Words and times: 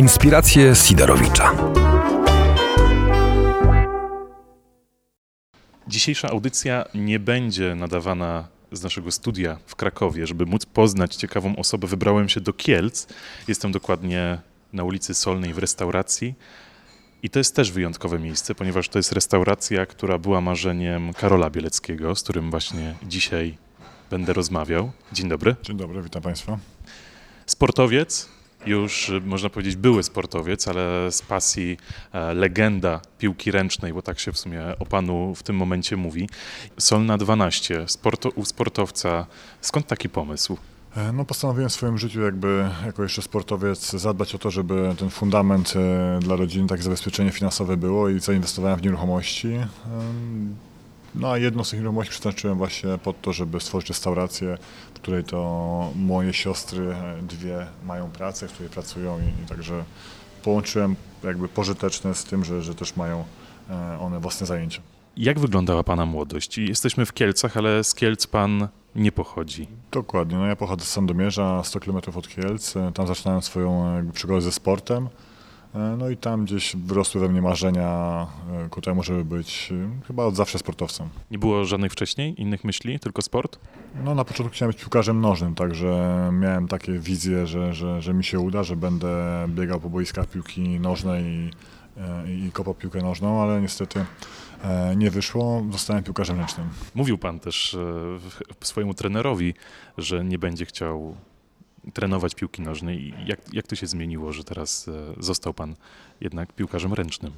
Inspiracje 0.00 0.74
Sidorowicza. 0.74 1.54
Dzisiejsza 5.88 6.28
audycja 6.28 6.84
nie 6.94 7.18
będzie 7.18 7.74
nadawana 7.74 8.48
z 8.72 8.82
naszego 8.82 9.10
studia 9.10 9.58
w 9.66 9.76
Krakowie. 9.76 10.26
Żeby 10.26 10.46
móc 10.46 10.66
poznać 10.66 11.16
ciekawą 11.16 11.56
osobę, 11.56 11.86
wybrałem 11.86 12.28
się 12.28 12.40
do 12.40 12.52
Kielc. 12.52 13.06
Jestem 13.48 13.72
dokładnie 13.72 14.38
na 14.72 14.84
ulicy 14.84 15.14
Solnej 15.14 15.54
w 15.54 15.58
restauracji. 15.58 16.34
I 17.22 17.30
to 17.30 17.38
jest 17.38 17.56
też 17.56 17.72
wyjątkowe 17.72 18.18
miejsce, 18.18 18.54
ponieważ 18.54 18.88
to 18.88 18.98
jest 18.98 19.12
restauracja, 19.12 19.86
która 19.86 20.18
była 20.18 20.40
marzeniem 20.40 21.12
Karola 21.12 21.50
Bieleckiego, 21.50 22.14
z 22.14 22.22
którym 22.22 22.50
właśnie 22.50 22.94
dzisiaj 23.02 23.58
będę 24.10 24.32
rozmawiał. 24.32 24.92
Dzień 25.12 25.28
dobry. 25.28 25.56
Dzień 25.62 25.76
dobry, 25.76 26.02
witam 26.02 26.22
Państwa. 26.22 26.58
Sportowiec, 27.46 28.39
już 28.66 29.12
można 29.24 29.50
powiedzieć 29.50 29.76
były 29.76 30.02
sportowiec, 30.02 30.68
ale 30.68 31.12
z 31.12 31.22
pasji 31.22 31.76
e, 32.12 32.34
legenda 32.34 33.00
piłki 33.18 33.50
ręcznej, 33.50 33.92
bo 33.92 34.02
tak 34.02 34.18
się 34.18 34.32
w 34.32 34.38
sumie 34.38 34.62
o 34.78 34.86
panu 34.86 35.34
w 35.34 35.42
tym 35.42 35.56
momencie 35.56 35.96
mówi. 35.96 36.28
Solna 36.78 37.18
12, 37.18 37.84
sporto, 37.88 38.28
u 38.28 38.44
sportowca. 38.44 39.26
Skąd 39.60 39.86
taki 39.86 40.08
pomysł? 40.08 40.56
E, 40.96 41.12
no 41.12 41.24
postanowiłem 41.24 41.68
w 41.68 41.72
swoim 41.72 41.98
życiu 41.98 42.20
jakby 42.20 42.70
jako 42.86 43.02
jeszcze 43.02 43.22
sportowiec 43.22 43.90
zadbać 43.90 44.34
o 44.34 44.38
to, 44.38 44.50
żeby 44.50 44.94
ten 44.98 45.10
fundament 45.10 45.74
e, 45.76 46.18
dla 46.20 46.36
rodziny, 46.36 46.68
takie 46.68 46.82
zabezpieczenie 46.82 47.30
finansowe 47.30 47.76
było 47.76 48.08
i 48.08 48.20
zainwestowałem 48.20 48.78
w 48.78 48.82
nieruchomości. 48.82 49.48
E, 51.14 51.18
no 51.18 51.30
a 51.30 51.38
jedną 51.38 51.64
z 51.64 51.70
tych 51.70 51.80
nieruchomości 51.80 52.10
przeznaczyłem 52.10 52.58
właśnie 52.58 52.98
pod 52.98 53.20
to, 53.20 53.32
żeby 53.32 53.60
stworzyć 53.60 53.88
restaurację, 53.88 54.58
w 54.94 54.94
której 54.94 55.24
to 55.24 55.92
moje 55.96 56.32
siostry 56.32 56.94
dwie 57.22 57.66
mają 57.84 58.10
pracę, 58.10 58.48
w 58.48 58.52
której 58.52 58.70
pracują 58.70 59.18
i, 59.18 59.44
i 59.44 59.46
także 59.46 59.84
połączyłem 60.42 60.96
jakby 61.24 61.48
pożyteczne 61.48 62.14
z 62.14 62.24
tym, 62.24 62.44
że, 62.44 62.62
że 62.62 62.74
też 62.74 62.96
mają 62.96 63.24
one 64.00 64.20
własne 64.20 64.46
zajęcia. 64.46 64.80
Jak 65.16 65.40
wyglądała 65.40 65.84
Pana 65.84 66.06
młodość? 66.06 66.58
Jesteśmy 66.58 67.06
w 67.06 67.12
Kielcach, 67.12 67.56
ale 67.56 67.84
z 67.84 67.94
Kielc 67.94 68.26
Pan 68.26 68.68
nie 68.94 69.12
pochodzi. 69.12 69.68
Dokładnie. 69.92 70.36
No 70.36 70.46
ja 70.46 70.56
pochodzę 70.56 70.84
z 70.84 70.88
Sandomierza, 70.88 71.64
100 71.64 71.80
km 71.80 71.96
od 72.14 72.28
Kielc. 72.28 72.74
Tam 72.94 73.06
zaczynałem 73.06 73.42
swoją 73.42 73.94
jakby, 73.94 74.12
przygodę 74.12 74.40
ze 74.40 74.52
sportem. 74.52 75.08
E, 75.74 75.96
no 75.98 76.10
i 76.10 76.16
tam 76.16 76.44
gdzieś 76.44 76.76
wyrosły 76.76 77.20
we 77.20 77.28
mnie 77.28 77.42
marzenia 77.42 78.26
e, 78.52 78.68
ku 78.68 78.80
temu, 78.80 79.02
żeby 79.02 79.24
być 79.24 79.72
e, 79.72 80.04
chyba 80.06 80.24
od 80.24 80.36
zawsze 80.36 80.58
sportowcem. 80.58 81.08
Nie 81.30 81.38
było 81.38 81.64
żadnych 81.64 81.92
wcześniej 81.92 82.40
innych 82.40 82.64
myśli, 82.64 83.00
tylko 83.00 83.22
sport? 83.22 83.58
No 84.04 84.14
na 84.14 84.24
początku 84.24 84.54
chciałem 84.54 84.72
być 84.72 84.80
piłkarzem 84.80 85.20
nożnym, 85.20 85.54
także 85.54 86.30
miałem 86.32 86.68
takie 86.68 86.98
wizje, 86.98 87.46
że, 87.46 87.74
że, 87.74 88.02
że 88.02 88.14
mi 88.14 88.24
się 88.24 88.40
uda, 88.40 88.62
że 88.62 88.76
będę 88.76 89.46
biegał 89.48 89.80
po 89.80 89.90
boiskach 89.90 90.26
piłki 90.26 90.80
nożnej 90.80 91.24
i, 92.26 92.46
i 92.46 92.52
kopał 92.52 92.74
piłkę 92.74 93.02
nożną, 93.02 93.42
ale 93.42 93.60
niestety 93.60 94.04
nie 94.96 95.10
wyszło, 95.10 95.62
zostałem 95.72 96.04
piłkarzem 96.04 96.38
ręcznym. 96.38 96.68
Mówił 96.94 97.18
pan 97.18 97.40
też 97.40 97.76
swojemu 98.64 98.94
trenerowi, 98.94 99.54
że 99.98 100.24
nie 100.24 100.38
będzie 100.38 100.66
chciał 100.66 101.16
trenować 101.92 102.34
piłki 102.34 102.62
nożnej. 102.62 103.14
Jak, 103.26 103.54
jak 103.54 103.66
to 103.66 103.76
się 103.76 103.86
zmieniło, 103.86 104.32
że 104.32 104.44
teraz 104.44 104.88
e, 104.88 104.92
został 105.22 105.54
pan 105.54 105.74
jednak 106.20 106.52
piłkarzem 106.52 106.92
ręcznym? 106.92 107.32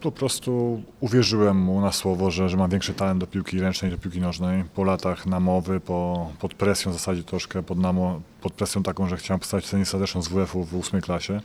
Po 0.00 0.12
prostu 0.12 0.82
uwierzyłem 1.00 1.56
mu 1.56 1.80
na 1.80 1.92
słowo, 1.92 2.30
że, 2.30 2.48
że 2.48 2.56
mam 2.56 2.70
większy 2.70 2.94
talent 2.94 3.20
do 3.20 3.26
piłki 3.26 3.60
ręcznej, 3.60 3.90
do 3.90 3.98
piłki 3.98 4.20
nożnej. 4.20 4.64
Po 4.74 4.84
latach 4.84 5.26
namowy, 5.26 5.80
po, 5.80 6.30
pod 6.38 6.54
presją 6.54 6.90
w 6.90 6.94
zasadzie 6.94 7.22
troszkę, 7.22 7.62
pod, 7.62 7.78
namo, 7.78 8.20
pod 8.40 8.52
presją 8.52 8.82
taką, 8.82 9.08
że 9.08 9.16
chciałem 9.16 9.40
postawić 9.40 9.66
cenę 9.66 9.84
serdeczną 9.84 10.22
z 10.22 10.28
WF-u 10.28 10.64
w 10.64 10.74
ósmej 10.74 11.02
klasie 11.02 11.40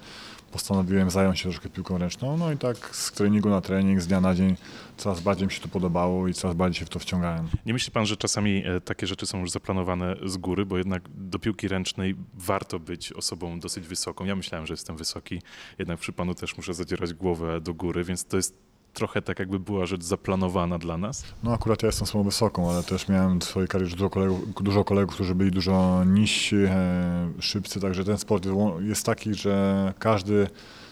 postanowiłem 0.53 1.09
zająć 1.09 1.39
się 1.39 1.43
troszkę 1.43 1.69
piłką 1.69 1.97
ręczną. 1.97 2.37
No 2.37 2.51
i 2.51 2.57
tak 2.57 2.95
z 2.95 3.11
treningu 3.11 3.49
na 3.49 3.61
trening, 3.61 4.01
z 4.01 4.07
dnia 4.07 4.21
na 4.21 4.35
dzień 4.35 4.55
coraz 4.97 5.21
bardziej 5.21 5.47
mi 5.47 5.53
się 5.53 5.61
to 5.61 5.67
podobało 5.67 6.27
i 6.27 6.33
coraz 6.33 6.55
bardziej 6.55 6.79
się 6.79 6.85
w 6.85 6.89
to 6.89 6.99
wciągałem. 6.99 7.47
Nie 7.65 7.73
myśli 7.73 7.91
pan, 7.91 8.05
że 8.05 8.17
czasami 8.17 8.63
e, 8.65 8.81
takie 8.81 9.07
rzeczy 9.07 9.25
są 9.25 9.39
już 9.39 9.51
zaplanowane 9.51 10.15
z 10.25 10.37
góry, 10.37 10.65
bo 10.65 10.77
jednak 10.77 11.03
do 11.15 11.39
piłki 11.39 11.67
ręcznej 11.67 12.15
warto 12.33 12.79
być 12.79 13.13
osobą 13.13 13.59
dosyć 13.59 13.87
wysoką. 13.87 14.25
Ja 14.25 14.35
myślałem, 14.35 14.67
że 14.67 14.73
jestem 14.73 14.97
wysoki, 14.97 15.41
jednak 15.79 15.99
przy 15.99 16.13
panu 16.13 16.35
też 16.35 16.57
muszę 16.57 16.73
zadzierać 16.73 17.13
głowę 17.13 17.61
do 17.61 17.73
góry, 17.73 18.03
więc 18.03 18.25
to 18.25 18.37
jest 18.37 18.72
trochę 18.93 19.21
tak 19.21 19.39
jakby 19.39 19.59
była 19.59 19.85
rzecz 19.85 20.03
zaplanowana 20.03 20.77
dla 20.77 20.97
nas? 20.97 21.23
No 21.43 21.53
akurat 21.53 21.83
ja 21.83 21.87
jestem 21.87 22.03
osobą 22.03 22.23
wysoką, 22.23 22.71
ale 22.71 22.83
też 22.83 23.07
miałem 23.07 23.39
w 23.39 23.43
swojej 23.43 23.67
karierze 23.67 23.95
dużo 23.95 24.09
kolegów, 24.09 24.63
dużo 24.63 24.83
kolegów 24.83 25.15
którzy 25.15 25.35
byli 25.35 25.51
dużo 25.51 26.03
niżsi, 26.05 26.55
e, 26.55 27.31
szybcy, 27.39 27.79
także 27.79 28.03
ten 28.03 28.17
sport 28.17 28.47
jest 28.79 29.05
taki, 29.05 29.33
że 29.33 29.93
każdy 29.99 30.47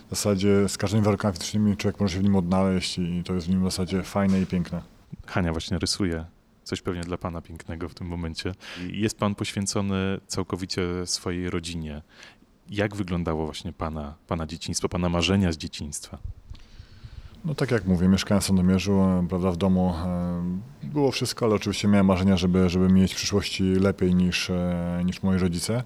w 0.07 0.09
zasadzie 0.09 0.69
z 0.69 0.77
każdymi 0.77 1.03
warunkami 1.03 1.33
fizycznymi 1.33 1.77
człowiek 1.77 1.99
może 1.99 2.13
się 2.13 2.19
w 2.19 2.23
nim 2.23 2.35
odnaleźć 2.35 2.99
i 2.99 3.23
to 3.25 3.33
jest 3.33 3.47
w 3.47 3.49
nim 3.49 3.61
w 3.61 3.63
zasadzie 3.63 4.03
fajne 4.03 4.41
i 4.41 4.45
piękne. 4.45 4.81
Hania 5.27 5.51
właśnie 5.51 5.79
rysuje 5.79 6.25
coś 6.63 6.81
pewnie 6.81 7.01
dla 7.01 7.17
Pana 7.17 7.41
pięknego 7.41 7.89
w 7.89 7.93
tym 7.93 8.07
momencie. 8.07 8.55
Jest 8.87 9.17
Pan 9.17 9.35
poświęcony 9.35 10.19
całkowicie 10.27 10.81
swojej 11.05 11.49
rodzinie. 11.49 12.01
Jak 12.69 12.95
wyglądało 12.95 13.45
właśnie 13.45 13.73
Pana, 13.73 14.15
pana 14.27 14.47
dzieciństwo, 14.47 14.89
Pana 14.89 15.09
marzenia 15.09 15.51
z 15.51 15.57
dzieciństwa? 15.57 16.17
No 17.45 17.55
tak 17.55 17.71
jak 17.71 17.85
mówię, 17.85 18.07
mieszkałem 18.07 18.41
w 18.41 18.45
Sandomierzu, 18.45 18.93
e, 18.93 19.25
prawda, 19.29 19.51
w 19.51 19.57
domu 19.57 19.93
e, 20.05 20.87
było 20.87 21.11
wszystko, 21.11 21.45
ale 21.45 21.55
oczywiście 21.55 21.87
miałem 21.87 22.05
marzenia, 22.05 22.37
żeby, 22.37 22.69
żeby 22.69 22.89
mieć 22.89 23.13
w 23.13 23.15
przyszłości 23.15 23.63
lepiej 23.63 24.15
niż, 24.15 24.49
e, 24.49 25.01
niż 25.05 25.23
moi 25.23 25.37
rodzice. 25.37 25.83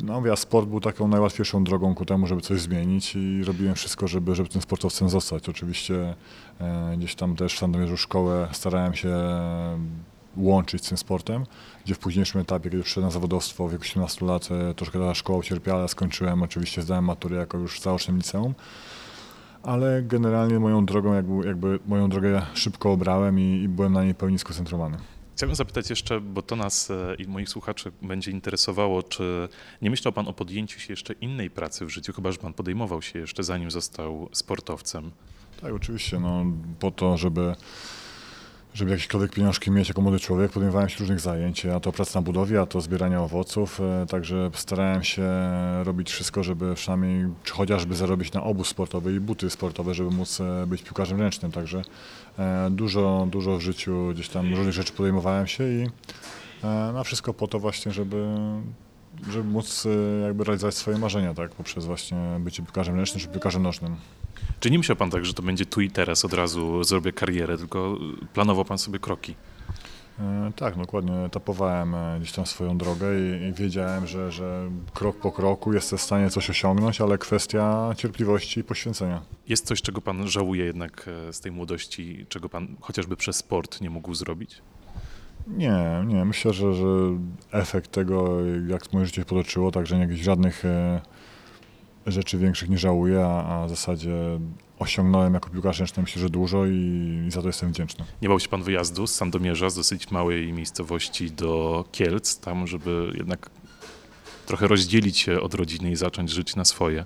No 0.00 0.26
ja 0.26 0.36
sport 0.36 0.68
był 0.68 0.80
taką 0.80 1.08
najłatwiejszą 1.08 1.64
drogą 1.64 1.94
ku 1.94 2.04
temu, 2.04 2.26
żeby 2.26 2.40
coś 2.40 2.60
zmienić 2.60 3.16
i 3.16 3.44
robiłem 3.44 3.74
wszystko, 3.74 4.08
żeby, 4.08 4.34
żeby 4.34 4.48
tym 4.48 4.62
sportowcem 4.62 5.08
zostać. 5.08 5.48
Oczywiście 5.48 6.14
gdzieś 6.96 7.14
tam 7.14 7.36
też 7.36 7.54
w 7.54 7.58
Sandomierzu 7.58 7.96
szkołę 7.96 8.48
starałem 8.52 8.94
się 8.94 9.16
łączyć 10.36 10.84
z 10.86 10.88
tym 10.88 10.98
sportem, 10.98 11.46
gdzie 11.84 11.94
w 11.94 11.98
późniejszym 11.98 12.40
etapie, 12.40 12.70
kiedy 12.70 12.82
przyszedłem 12.82 13.08
na 13.08 13.12
zawodowstwo 13.12 13.68
w 13.68 13.72
wieku 13.72 13.84
17 13.84 14.26
lat, 14.26 14.48
troszkę 14.76 14.98
ta 14.98 15.14
szkoła 15.14 15.38
ucierpiała, 15.38 15.88
skończyłem, 15.88 16.42
oczywiście 16.42 16.82
zdałem 16.82 17.04
maturę 17.04 17.36
jako 17.36 17.58
już 17.58 17.80
w 17.80 17.82
zaocznym 17.82 18.16
liceum 18.16 18.54
ale 19.64 20.02
generalnie 20.02 20.60
moją 20.60 20.86
drogą, 20.86 21.14
jakby, 21.14 21.46
jakby 21.46 21.78
moją 21.86 22.08
drogę 22.08 22.42
szybko 22.54 22.92
obrałem 22.92 23.40
i, 23.40 23.62
i 23.62 23.68
byłem 23.68 23.92
na 23.92 24.04
niej 24.04 24.14
pełni 24.14 24.38
skoncentrowany. 24.38 24.96
Chciałbym 25.36 25.56
zapytać 25.56 25.90
jeszcze, 25.90 26.20
bo 26.20 26.42
to 26.42 26.56
nas 26.56 26.90
e, 26.90 27.14
i 27.18 27.26
moich 27.28 27.48
słuchaczy 27.48 27.92
będzie 28.02 28.30
interesowało, 28.30 29.02
czy 29.02 29.48
nie 29.82 29.90
myślał 29.90 30.12
Pan 30.12 30.28
o 30.28 30.32
podjęciu 30.32 30.80
się 30.80 30.92
jeszcze 30.92 31.12
innej 31.12 31.50
pracy 31.50 31.86
w 31.86 31.90
życiu, 31.90 32.12
chyba 32.12 32.32
że 32.32 32.38
Pan 32.38 32.52
podejmował 32.52 33.02
się 33.02 33.18
jeszcze 33.18 33.44
zanim 33.44 33.70
został 33.70 34.28
sportowcem? 34.32 35.10
Tak, 35.60 35.72
oczywiście, 35.72 36.20
no, 36.20 36.44
po 36.80 36.90
to, 36.90 37.16
żeby 37.16 37.54
żeby 38.74 38.90
jakiekolwiek 38.90 39.32
pieniążki 39.32 39.70
mieć 39.70 39.88
jako 39.88 40.02
młody 40.02 40.20
człowiek, 40.20 40.52
podejmowałem 40.52 40.88
się 40.88 40.98
różnych 40.98 41.20
zajęć, 41.20 41.66
a 41.66 41.80
to 41.80 41.92
praca 41.92 42.18
na 42.18 42.22
budowie, 42.22 42.60
a 42.60 42.66
to 42.66 42.80
zbieranie 42.80 43.20
owoców, 43.20 43.80
e, 43.80 44.06
także 44.06 44.50
starałem 44.54 45.02
się 45.02 45.24
robić 45.84 46.10
wszystko, 46.10 46.42
żeby 46.42 46.74
przynajmniej 46.74 47.26
czy 47.44 47.52
chociażby 47.52 47.94
zarobić 47.94 48.32
na 48.32 48.42
obóz 48.42 48.68
sportowy 48.68 49.14
i 49.14 49.20
buty 49.20 49.50
sportowe, 49.50 49.94
żeby 49.94 50.10
móc 50.10 50.40
e, 50.40 50.66
być 50.66 50.82
piłkarzem 50.82 51.20
ręcznym, 51.20 51.52
także 51.52 51.82
e, 52.38 52.68
dużo, 52.70 53.28
dużo 53.30 53.58
w 53.58 53.60
życiu 53.60 54.10
gdzieś 54.14 54.28
tam 54.28 54.54
różnych 54.54 54.74
rzeczy 54.74 54.92
podejmowałem 54.92 55.46
się 55.46 55.64
i 55.64 55.86
na 56.94 57.04
wszystko 57.04 57.34
po 57.34 57.48
to 57.48 57.58
właśnie, 57.58 57.92
żeby 57.92 58.26
żeby 59.30 59.44
móc 59.44 59.86
jakby 60.22 60.44
realizować 60.44 60.74
swoje 60.74 60.98
marzenia, 60.98 61.34
tak, 61.34 61.50
poprzez 61.50 61.86
właśnie 61.86 62.18
bycie 62.40 62.62
piłkarzem 62.62 62.96
ręcznym 62.96 63.20
czy 63.20 63.28
piłkarzem 63.28 63.62
nożnym. 63.62 63.96
Czy 64.64 64.70
nie 64.70 64.78
myślał 64.78 64.96
pan 64.96 65.10
tak, 65.10 65.24
że 65.24 65.34
to 65.34 65.42
będzie 65.42 65.66
tu 65.66 65.80
i 65.80 65.90
teraz, 65.90 66.24
od 66.24 66.32
razu 66.32 66.84
zrobię 66.84 67.12
karierę, 67.12 67.58
tylko 67.58 67.98
planował 68.34 68.64
pan 68.64 68.78
sobie 68.78 68.98
kroki? 68.98 69.34
E, 70.20 70.52
tak, 70.56 70.76
dokładnie. 70.76 71.12
Etapowałem 71.12 71.94
e, 71.94 72.16
gdzieś 72.20 72.32
tam 72.32 72.46
swoją 72.46 72.78
drogę 72.78 73.06
i, 73.20 73.48
i, 73.48 73.52
wiedziałem, 73.52 74.06
że, 74.06 74.32
że 74.32 74.70
krok 74.94 75.16
po 75.16 75.32
kroku 75.32 75.72
jestem 75.72 75.98
w 75.98 76.02
stanie 76.02 76.30
coś 76.30 76.50
osiągnąć, 76.50 77.00
ale 77.00 77.18
kwestia 77.18 77.94
cierpliwości 77.96 78.60
i 78.60 78.64
poświęcenia. 78.64 79.22
Jest 79.48 79.66
coś, 79.66 79.82
czego 79.82 80.00
pan 80.00 80.28
żałuje 80.28 80.64
jednak 80.64 81.10
e, 81.28 81.32
z 81.32 81.40
tej 81.40 81.52
młodości, 81.52 82.26
czego 82.28 82.48
pan 82.48 82.76
chociażby 82.80 83.16
przez 83.16 83.36
sport 83.36 83.80
nie 83.80 83.90
mógł 83.90 84.14
zrobić? 84.14 84.62
Nie, 85.46 86.04
nie. 86.06 86.24
Myślę, 86.24 86.52
że, 86.52 86.74
że 86.74 86.86
efekt 87.52 87.90
tego, 87.90 88.40
jak 88.68 88.92
moje 88.92 89.06
życie 89.06 89.24
potoczyło, 89.24 89.70
także 89.70 89.96
nie 89.96 90.02
jakichś 90.02 90.22
żadnych 90.22 90.64
rzeczy 92.06 92.38
większych 92.38 92.68
nie 92.68 92.78
żałuję, 92.78 93.26
a, 93.26 93.66
w 93.66 93.70
zasadzie 93.70 94.12
osiągnąłem 94.78 95.34
jako 95.34 95.50
piłkarz 95.50 95.78
ręczny 95.78 96.02
myślę, 96.02 96.22
że 96.22 96.30
dużo 96.30 96.66
i, 96.66 97.24
i, 97.26 97.30
za 97.30 97.40
to 97.40 97.46
jestem 97.46 97.68
wdzięczny. 97.68 98.04
Nie 98.22 98.28
bał 98.28 98.40
się 98.40 98.48
pan 98.48 98.62
wyjazdu 98.62 99.06
z 99.06 99.14
Sandomierza, 99.14 99.70
z 99.70 99.74
dosyć 99.74 100.10
małej 100.10 100.52
miejscowości 100.52 101.30
do 101.30 101.84
Kielc, 101.92 102.38
tam 102.38 102.66
żeby 102.66 103.12
jednak 103.14 103.50
trochę 104.46 104.68
rozdzielić 104.68 105.18
się 105.18 105.40
od 105.40 105.54
rodziny 105.54 105.90
i 105.90 105.96
zacząć 105.96 106.30
żyć 106.30 106.56
na 106.56 106.64
swoje? 106.64 107.04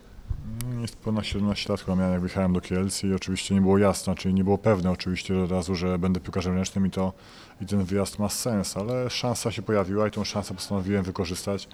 Jest 0.81 0.97
ponad 0.97 1.27
17 1.27 1.73
lat 1.73 1.81
chyba 1.81 1.97
miałem, 1.97 2.13
jak 2.13 2.21
wyjechałem 2.21 2.53
do 2.53 2.61
Kielc 2.61 3.05
i 3.05 3.15
oczywiście 3.15 3.55
nie 3.55 3.61
było 3.61 3.79
jasne, 3.79 4.15
czyli 4.15 4.35
nie 4.35 4.45
było 4.45 4.59
pewne 4.59 4.91
oczywiście 4.91 5.43
od 5.43 5.51
razu, 5.51 5.75
że 5.75 5.99
będę 5.99 6.21
piłkarzem 6.21 6.55
ręcznym 6.55 6.87
i, 6.87 6.91
to, 6.91 7.13
i 7.61 7.67
ten 7.67 7.85
wyjazd 7.85 8.19
ma 8.19 8.29
sens, 8.29 8.77
ale 8.77 9.11
szansa 9.11 9.53
się 9.53 9.63
pojawiła 9.63 10.09
i 10.09 10.11
tą 10.11 10.25
szansę 10.25 10.55
postanowiłem 10.55 11.05
wykorzystać. 11.05 11.69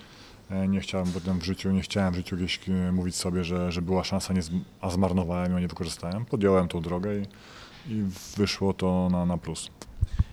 E, 0.50 0.68
Nie 0.68 0.80
chciałem 0.80 1.06
potem 1.12 1.38
w 1.38 1.44
życiu, 1.44 1.70
nie 1.70 1.80
chciałem 1.82 2.12
w 2.14 2.16
życiu 2.16 2.36
gdzieś 2.36 2.60
e, 2.68 2.92
mówić 2.92 3.16
sobie, 3.16 3.44
że, 3.44 3.72
że 3.72 3.82
była 3.82 4.04
szansa, 4.04 4.34
nie, 4.34 4.40
a 4.80 4.90
zmarnowałem 4.90 5.52
ją, 5.52 5.58
nie 5.58 5.68
wykorzystałem. 5.68 6.24
Podjąłem 6.24 6.68
tą 6.68 6.80
drogę 6.80 7.10
i, 7.18 7.22
i 7.88 8.04
wyszło 8.36 8.74
to 8.74 9.08
na, 9.12 9.26
na 9.26 9.38
plus. 9.38 9.70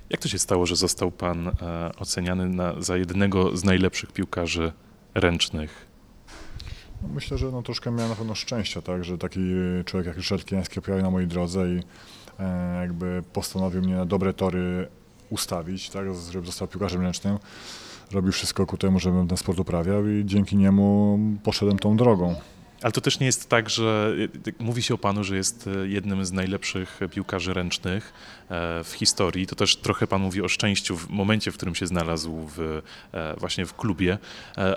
Jak 0.09 0.21
to 0.21 0.27
się 0.27 0.39
stało, 0.39 0.65
że 0.65 0.75
został 0.75 1.11
pan 1.11 1.47
e, 1.47 1.51
oceniany 1.99 2.49
na, 2.49 2.81
za 2.81 2.97
jednego 2.97 3.57
z 3.57 3.63
najlepszych 3.63 4.11
piłkarzy 4.11 4.71
ręcznych? 5.13 5.85
No, 7.01 7.07
Myślę, 7.07 7.37
że 7.37 7.51
no, 7.51 7.61
troszkę 7.61 7.91
miałem 7.91 8.09
na 8.09 8.15
pewno 8.15 8.35
szczęścia, 8.35 8.81
tak, 8.81 9.03
że 9.03 9.17
taki 9.17 9.39
człowiek 9.85 10.07
jak 10.07 10.15
Ryszard 10.15 10.45
Kijański 10.45 10.81
pojawił 10.81 11.05
na 11.05 11.11
mojej 11.11 11.27
drodze 11.27 11.67
i 11.69 11.79
e, 12.39 12.77
jakby 12.81 13.23
postanowił 13.33 13.81
mnie 13.81 13.95
na 13.95 14.05
dobre 14.05 14.33
tory 14.33 14.87
ustawić, 15.29 15.89
tak, 15.89 16.05
żeby 16.31 16.45
został 16.45 16.67
piłkarzem 16.67 17.01
ręcznym. 17.01 17.37
Robił 18.13 18.31
wszystko 18.31 18.65
ku 18.65 18.77
temu, 18.77 18.99
żebym 18.99 19.27
ten 19.27 19.37
sport 19.37 19.59
uprawiał 19.59 20.07
i 20.07 20.25
dzięki 20.25 20.57
niemu 20.57 21.19
poszedłem 21.43 21.79
tą 21.79 21.97
drogą. 21.97 22.35
Ale 22.81 22.91
to 22.91 23.01
też 23.01 23.19
nie 23.19 23.25
jest 23.25 23.49
tak, 23.49 23.69
że 23.69 24.15
e, 24.59 24.63
mówi 24.63 24.83
się 24.83 24.93
o 24.93 24.97
panu, 24.97 25.23
że 25.23 25.35
jest 25.35 25.67
e, 25.67 25.87
jednym 25.87 26.25
z 26.25 26.31
najlepszych 26.31 26.99
piłkarzy 27.11 27.53
ręcznych 27.53 28.13
e, 28.49 28.83
w 28.83 28.93
historii. 28.93 29.47
To 29.47 29.55
też 29.55 29.75
trochę 29.75 30.07
pan 30.07 30.21
mówi 30.21 30.41
o 30.41 30.47
szczęściu 30.47 30.97
w 30.97 31.09
momencie, 31.09 31.51
w 31.51 31.55
którym 31.55 31.75
się 31.75 31.87
znalazł 31.87 32.47
w, 32.57 32.81
właśnie 33.37 33.65
w 33.65 33.75
klubie, 33.75 34.17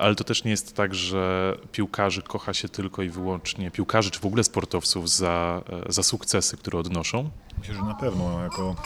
ale 0.01 0.15
to 0.15 0.25
też 0.25 0.45
nie 0.45 0.51
jest 0.51 0.77
tak, 0.77 0.95
że 0.95 1.55
piłkarzy 1.73 2.23
kocha 2.23 2.55
się 2.55 2.69
tylko 2.69 3.03
i 3.03 3.09
wyłącznie 3.09 3.71
piłkarzy, 3.71 4.11
czy 4.11 4.21
w 4.21 4.27
ogóle 4.27 4.45
sportowców 4.45 5.11
za, 5.11 5.63
za 5.89 6.03
sukcesy, 6.03 6.57
które 6.57 6.79
odnoszą. 6.79 7.31
Myślę, 7.59 7.75
że 7.75 7.83
na 7.83 7.95
pewno 7.95 8.43
jako, 8.43 8.77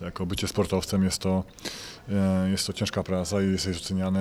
jako 0.00 0.26
bycie 0.26 0.48
sportowcem 0.48 1.04
jest 1.04 1.18
to, 1.18 1.44
jest 2.50 2.66
to 2.66 2.72
ciężka 2.72 3.02
praca 3.02 3.42
i 3.42 3.50
jesteś 3.52 3.76
oceniany 3.76 4.20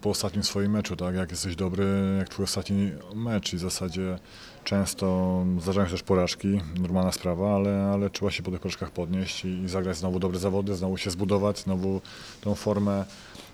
po 0.00 0.10
ostatnim 0.10 0.44
swoim 0.44 0.72
meczu, 0.72 0.96
tak? 0.96 1.14
Jak 1.14 1.30
jesteś 1.30 1.56
dobry, 1.56 1.86
jak 2.18 2.28
twój 2.28 2.44
ostatni 2.44 2.92
mecz 3.14 3.52
i 3.52 3.56
w 3.56 3.60
zasadzie 3.60 4.18
często 4.64 5.44
zdarzają 5.60 5.86
się 5.86 5.92
też 5.92 6.02
porażki, 6.02 6.60
normalna 6.80 7.12
sprawa, 7.12 7.54
ale, 7.54 7.90
ale 7.92 8.10
trzeba 8.10 8.30
się 8.30 8.42
po 8.42 8.50
tych 8.50 8.60
porażkach 8.60 8.90
podnieść 8.90 9.44
i, 9.44 9.48
i 9.48 9.68
zagrać 9.68 9.96
znowu 9.96 10.18
dobre 10.18 10.38
zawody, 10.38 10.74
znowu 10.74 10.96
się 10.96 11.10
zbudować, 11.10 11.58
znowu 11.58 12.00
tą 12.40 12.54
formę 12.54 13.04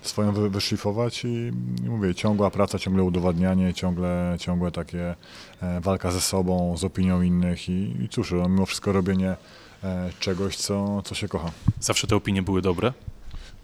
swoją 0.03 0.33
wy, 0.33 0.51
wyszlifować 0.51 1.25
i, 1.25 1.53
i 1.85 1.89
mówię, 1.89 2.15
ciągła 2.15 2.51
praca, 2.51 2.79
ciągle 2.79 3.03
udowadnianie, 3.03 3.75
ciągle, 3.75 4.37
ciągle 4.39 4.71
takie 4.71 5.15
e, 5.63 5.81
walka 5.81 6.11
ze 6.11 6.21
sobą, 6.21 6.77
z 6.77 6.85
opinią 6.85 7.23
innych 7.23 7.69
i, 7.69 8.03
i 8.05 8.09
cóż, 8.09 8.33
no, 8.33 8.49
mimo 8.49 8.67
wszystko 8.67 8.93
robienie 8.93 9.37
e, 9.85 10.11
czegoś, 10.21 10.57
co, 10.57 11.03
co 11.03 11.15
się 11.15 11.29
kocha. 11.29 11.51
Zawsze 11.81 12.07
te 12.07 12.17
opinie 12.17 12.43
były 12.43 12.63
dobre. 12.63 12.93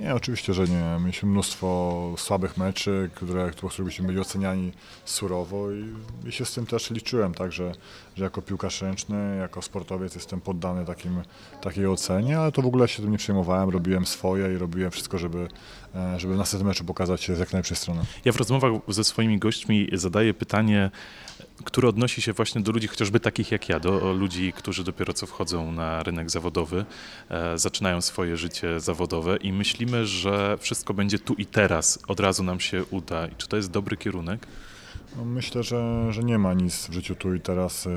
Nie, 0.01 0.15
oczywiście, 0.15 0.55
że 0.55 0.65
nie. 0.65 0.97
Mieliśmy 1.01 1.29
mnóstwo 1.29 2.15
słabych 2.17 2.57
meczy, 2.57 3.11
które, 3.15 3.51
po 3.61 3.69
których 3.69 3.87
byśmy 3.87 4.07
byli 4.07 4.21
oceniani 4.21 4.73
surowo 5.05 5.73
i, 5.73 5.85
i 6.29 6.33
się 6.33 6.45
z 6.45 6.55
tym 6.55 6.67
też 6.67 6.91
liczyłem, 6.91 7.35
tak, 7.35 7.53
że, 7.53 7.73
że 8.17 8.25
jako 8.25 8.43
piłkarz 8.43 8.83
ręczny, 8.83 9.37
jako 9.41 9.63
sportowiec 9.63 10.15
jestem 10.15 10.41
poddany 10.41 10.85
takim, 10.85 11.23
takiej 11.61 11.87
ocenie, 11.87 12.39
ale 12.39 12.53
to 12.53 12.63
w 12.63 12.67
ogóle 12.67 12.89
się 12.89 13.03
tym 13.03 13.13
nie 13.13 13.19
przejmowałem, 13.19 13.71
robiłem 13.71 14.07
swoje 14.07 14.55
i 14.55 14.59
robiłem 14.59 14.91
wszystko, 14.91 15.19
żeby, 15.19 15.49
e, 15.95 16.21
żeby 16.21 16.35
w 16.35 16.39
następnym 16.39 16.69
meczu 16.69 16.85
pokazać 16.85 17.23
się 17.23 17.37
z 17.37 17.39
jak 17.39 17.53
najlepszej 17.53 17.77
strony. 17.77 18.01
Ja 18.25 18.33
w 18.33 18.37
rozmowach 18.37 18.73
ze 18.89 19.05
swoimi 19.05 19.39
gośćmi 19.39 19.89
zadaję 19.93 20.35
pytanie, 20.35 20.91
które 21.65 21.89
odnosi 21.89 22.23
się 22.23 22.33
właśnie 22.33 22.61
do 22.61 22.73
ludzi 22.73 22.89
chociażby 22.89 23.21
takich 23.21 23.53
jak 23.53 23.69
ja, 23.69 23.81
do 23.81 24.13
ludzi, 24.13 24.53
którzy 24.53 24.85
dopiero 24.85 25.13
co 25.13 25.27
wchodzą 25.27 25.73
na 25.73 26.03
rynek 26.03 26.31
zawodowy, 26.31 26.85
e, 27.29 27.59
zaczynają 27.59 28.01
swoje 28.01 28.37
życie 28.37 28.81
zawodowe 28.81 29.37
i 29.37 29.53
myślimy, 29.53 30.07
że 30.07 30.59
wszystko 30.61 30.95
będzie 30.95 31.19
tu 31.19 31.35
i 31.35 31.47
teraz, 31.47 31.99
od 32.09 32.21
razu 32.21 32.43
nam 32.43 32.61
się 32.61 32.85
uda. 32.91 33.27
I 33.27 33.37
czy 33.37 33.49
to 33.49 33.57
jest 33.57 33.71
dobry 33.71 33.97
kierunek? 33.97 34.47
No, 35.17 35.25
myślę, 35.25 35.63
że, 35.63 36.13
że 36.13 36.25
nie 36.25 36.39
ma 36.39 36.55
nic 36.55 36.87
w 36.87 36.93
życiu 36.93 37.15
tu 37.15 37.35
i 37.35 37.41
teraz, 37.41 37.87
y, 37.87 37.91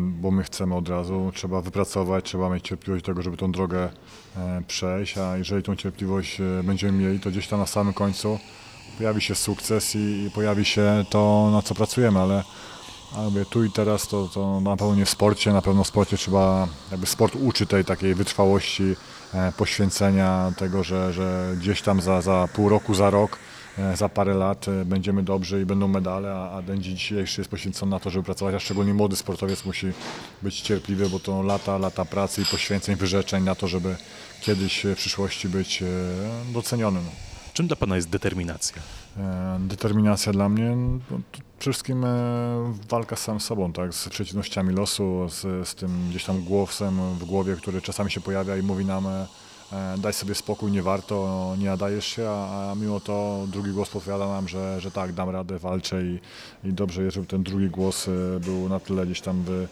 bo 0.00 0.30
my 0.30 0.42
chcemy 0.42 0.74
od 0.74 0.88
razu. 0.88 1.32
Trzeba 1.34 1.60
wypracować, 1.60 2.24
trzeba 2.24 2.50
mieć 2.50 2.64
cierpliwość 2.64 3.04
tego, 3.04 3.22
żeby 3.22 3.36
tą 3.36 3.52
drogę 3.52 3.88
e, 4.36 4.62
przejść, 4.66 5.18
a 5.18 5.36
jeżeli 5.36 5.62
tą 5.62 5.76
cierpliwość 5.76 6.40
e, 6.40 6.62
będziemy 6.64 6.92
mieli, 6.92 7.20
to 7.20 7.30
gdzieś 7.30 7.48
tam 7.48 7.60
na 7.60 7.66
samym 7.66 7.94
końcu 7.94 8.38
pojawi 8.98 9.20
się 9.20 9.34
sukces 9.34 9.96
i 9.96 10.30
pojawi 10.34 10.64
się 10.64 11.04
to, 11.10 11.50
na 11.52 11.62
co 11.62 11.74
pracujemy, 11.74 12.20
ale, 12.20 12.44
mówię, 13.12 13.44
tu 13.44 13.64
i 13.64 13.70
teraz 13.70 14.08
to, 14.08 14.28
to 14.28 14.60
na 14.60 14.76
pewno 14.76 14.94
nie 14.94 15.04
w 15.04 15.10
sporcie, 15.10 15.52
na 15.52 15.62
pewno 15.62 15.84
w 15.84 15.86
sporcie 15.86 16.16
trzeba, 16.16 16.68
jakby 16.90 17.06
sport 17.06 17.36
uczy 17.36 17.66
tej 17.66 17.84
takiej 17.84 18.14
wytrwałości, 18.14 18.96
e, 19.34 19.52
poświęcenia 19.52 20.52
tego, 20.56 20.84
że, 20.84 21.12
że 21.12 21.54
gdzieś 21.60 21.82
tam 21.82 22.00
za, 22.00 22.20
za 22.20 22.48
pół 22.52 22.68
roku, 22.68 22.94
za 22.94 23.10
rok 23.10 23.38
e, 23.78 23.96
za 23.96 24.08
parę 24.08 24.34
lat 24.34 24.68
e, 24.68 24.84
będziemy 24.84 25.22
dobrzy 25.22 25.62
i 25.62 25.66
będą 25.66 25.88
medale, 25.88 26.32
a, 26.34 26.56
a 26.56 26.62
dzień 26.62 26.82
dzisiejszy 26.82 27.40
jest 27.40 27.50
poświęcony 27.50 27.90
na 27.90 28.00
to, 28.00 28.10
żeby 28.10 28.24
pracować, 28.24 28.54
a 28.54 28.58
szczególnie 28.58 28.94
młody 28.94 29.16
sportowiec 29.16 29.64
musi 29.64 29.92
być 30.42 30.60
cierpliwy, 30.60 31.10
bo 31.10 31.18
to 31.18 31.42
lata, 31.42 31.78
lata 31.78 32.04
pracy 32.04 32.42
i 32.42 32.44
poświęceń, 32.44 32.96
wyrzeczeń 32.96 33.44
na 33.44 33.54
to, 33.54 33.68
żeby 33.68 33.96
kiedyś 34.40 34.84
w 34.84 34.96
przyszłości 34.96 35.48
być 35.48 35.84
docenionym. 36.52 37.04
Czym 37.56 37.66
dla 37.66 37.76
Pana 37.76 37.96
jest 37.96 38.08
determinacja? 38.08 38.82
E, 39.16 39.58
Determinacja 39.60 40.32
dla 40.32 40.48
mnie 40.48 40.76
no, 41.10 41.18
przede 41.58 41.72
wszystkim 41.72 42.04
e, 42.04 42.08
walka 42.88 43.16
z 43.16 43.22
samym 43.22 43.40
sobą, 43.40 43.72
tak, 43.72 43.94
z 43.94 44.08
przeciwnościami 44.08 44.74
losu, 44.74 45.28
z, 45.28 45.68
z 45.68 45.74
tym 45.74 46.08
gdzieś 46.10 46.24
tam 46.24 46.42
głosem 46.42 47.14
w 47.14 47.24
głowie, 47.24 47.56
który 47.56 47.82
czasami 47.82 48.10
się 48.10 48.20
pojawia 48.20 48.56
i 48.56 48.62
mówi 48.62 48.84
nam 48.84 49.06
e, 49.06 49.26
daj 49.98 50.12
sobie 50.12 50.34
spokój, 50.34 50.72
nie 50.72 50.82
warto, 50.82 51.54
nie 51.58 51.66
nadajesz 51.66 52.06
się, 52.06 52.28
a, 52.28 52.74
mimo 52.80 53.00
to 53.00 53.46
drugi 53.48 53.70
głos 53.70 53.88
podpowiada 53.88 54.28
nam, 54.28 54.48
że, 54.48 54.80
że 54.80 54.90
tak, 54.90 55.12
dam 55.12 55.30
radę, 55.30 55.58
walczę 55.58 56.02
i, 56.02 56.20
i 56.64 56.72
dobrze 56.72 57.02
jest, 57.02 57.14
żeby 57.14 57.26
ten 57.26 57.42
drugi 57.42 57.70
głos 57.70 58.06
był 58.40 58.68
na 58.68 58.80
tyle 58.80 59.06
gdzieś 59.06 59.20
tam 59.20 59.42
wy, 59.42 59.68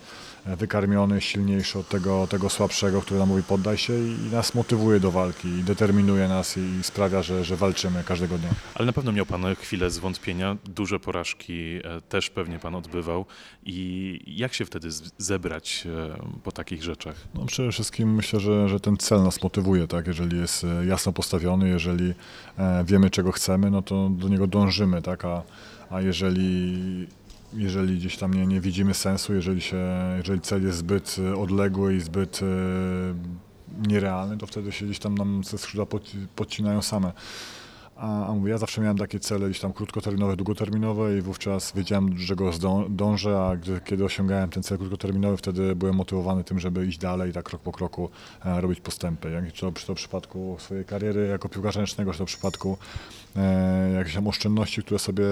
wykarmiony, 0.46 1.20
silniejszy 1.20 1.78
od 1.78 1.88
tego, 1.88 2.26
tego 2.26 2.50
słabszego, 2.50 3.02
który 3.02 3.20
nam 3.20 3.28
mówi 3.28 3.42
poddaj 3.42 3.78
się 3.78 3.92
i, 3.98 4.16
nas 4.32 4.54
motywuje 4.54 5.00
do 5.00 5.10
walki 5.10 5.48
i 5.48 5.64
determinuje 5.64 6.28
nas 6.28 6.56
i, 6.56 6.82
sprawia, 6.82 7.22
że, 7.22 7.44
że 7.44 7.56
walczymy 7.56 8.04
każdego 8.04 8.38
dnia. 8.38 8.48
Ale 8.74 8.86
na 8.86 8.92
pewno 8.92 9.12
miał 9.12 9.26
Pan 9.26 9.54
chwilę 9.54 9.90
zwątpienia, 9.90 10.56
duże 10.64 11.00
porażki 11.00 11.80
e, 11.84 12.00
też 12.00 12.30
pewnie 12.30 12.58
Pan 12.58 12.74
odbywał. 12.74 13.26
I 13.66 14.20
jak 14.26 14.54
się 14.54 14.64
wtedy 14.64 14.88
zebrać 15.18 15.86
e, 15.86 16.40
po 16.42 16.52
takich 16.52 16.82
rzeczach? 16.82 17.16
No 17.34 17.44
przede 17.44 17.72
wszystkim 17.72 18.14
myślę, 18.14 18.40
że, 18.40 18.68
że 18.68 18.80
ten 18.80 18.96
cel 18.96 19.22
nas 19.22 19.42
motywuje, 19.42 19.88
tak? 19.88 20.06
Jeżeli 20.06 20.38
jest 20.38 20.64
e, 20.64 20.86
jasno 20.86 21.12
postawiony, 21.12 21.68
jeżeli 21.68 22.14
wiemy 22.84 23.10
czego 23.10 23.32
chcemy, 23.32 23.70
no 23.70 23.82
to 23.82 24.08
do 24.08 24.28
niego 24.28 24.46
dążymy, 24.46 25.02
tak? 25.02 25.24
A, 25.24 25.42
a 25.90 26.00
jeżeli, 26.00 27.06
jeżeli 27.56 27.96
gdzieś 27.96 28.16
tam 28.16 28.34
nie, 28.34 28.46
nie 28.46 28.60
widzimy 28.60 28.94
sensu, 28.94 29.34
jeżeli, 29.34 29.60
się, 29.60 29.76
jeżeli 30.16 30.40
cel 30.40 30.62
jest 30.62 30.78
zbyt 30.78 31.16
e, 31.18 31.36
odległy 31.36 31.94
i 31.94 32.00
zbyt 32.00 32.40
e, 32.42 32.46
nierealny, 33.88 34.38
to 34.38 34.46
wtedy 34.46 34.72
się 34.72 34.84
gdzieś 34.84 34.98
tam 34.98 35.14
nam 35.14 35.44
ze 35.44 35.58
skrzydła 35.58 35.84
podci- 35.84 36.26
podcinają 36.36 36.82
same. 36.82 37.12
A, 37.96 38.26
a 38.26 38.32
mówię, 38.32 38.50
ja 38.50 38.58
zawsze 38.58 38.80
miałem 38.80 38.98
takie 38.98 39.20
cele 39.20 39.48
gdzieś 39.48 39.60
tam 39.60 39.72
krótkoterminowe, 39.72 40.36
długoterminowe 40.36 41.18
i 41.18 41.20
wówczas 41.20 41.72
wiedziałem, 41.72 42.18
że 42.18 42.36
go 42.36 42.50
dążę, 42.88 43.40
a 43.40 43.56
gdy, 43.56 43.80
kiedy 43.84 44.04
osiągałem 44.04 44.50
ten 44.50 44.62
cel 44.62 44.78
krótkoterminowy, 44.78 45.36
wtedy 45.36 45.76
byłem 45.76 45.94
motywowany 45.94 46.44
tym, 46.44 46.60
żeby 46.60 46.86
iść 46.86 46.98
dalej 46.98 47.32
tak 47.32 47.44
krok 47.44 47.62
po 47.62 47.72
kroku 47.72 48.10
e, 48.44 48.60
robić 48.60 48.80
postępy. 48.80 49.30
Jak 49.30 49.52
czy 49.52 49.60
to, 49.60 49.72
to 49.86 49.94
w 49.94 49.96
przypadku 49.96 50.56
swojej 50.58 50.84
kariery 50.84 51.26
jako 51.26 51.48
piłkarza 51.48 51.80
ręcznego, 51.80 52.12
czy 52.12 52.18
to 52.18 52.24
w 52.24 52.28
przypadku 52.28 52.78
e, 53.36 53.92
jakichś 53.92 54.14
tam 54.14 54.28
oszczędności, 54.28 54.82
które 54.82 54.98
sobie 54.98 55.24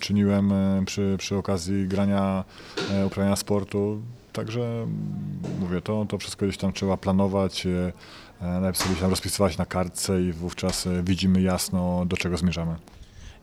czyniłem 0.00 0.52
e, 0.52 0.82
przy, 0.86 1.14
przy 1.18 1.36
okazji 1.36 1.88
grania, 1.88 2.44
e, 2.92 3.06
uprawiania 3.06 3.36
sportu. 3.36 4.02
Także 4.38 4.86
mówię, 5.60 5.80
to, 5.80 6.06
to 6.08 6.18
wszystko 6.18 6.46
gdzieś 6.46 6.58
tam 6.58 6.72
trzeba 6.72 6.96
planować, 6.96 7.66
e, 7.66 7.92
najpierw 8.40 8.78
sobie 8.78 8.96
tam 8.96 9.10
rozpisywać 9.10 9.58
na 9.58 9.66
kartce 9.66 10.22
i 10.22 10.32
wówczas 10.32 10.86
e, 10.86 11.02
widzimy 11.02 11.42
jasno, 11.42 12.06
do 12.06 12.16
czego 12.16 12.36
zmierzamy. 12.36 12.76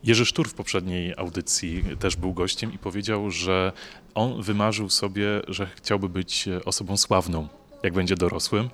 Jerzy 0.04 0.26
Sztur 0.26 0.50
w 0.50 0.54
poprzedniej 0.54 1.14
audycji 1.18 1.84
też 2.00 2.16
był 2.16 2.34
gościem 2.34 2.74
i 2.74 2.78
powiedział, 2.78 3.32
że 3.32 3.72
on 4.14 4.42
wymarzył 4.42 4.90
sobie, 4.90 5.26
że 5.48 5.68
chciałby 5.76 6.10
być 6.10 6.48
e, 6.48 6.66
osobą 6.66 6.98
sławną, 6.98 7.48
jak 7.84 7.94
będzie 7.94 8.16
dorosłym, 8.16 8.70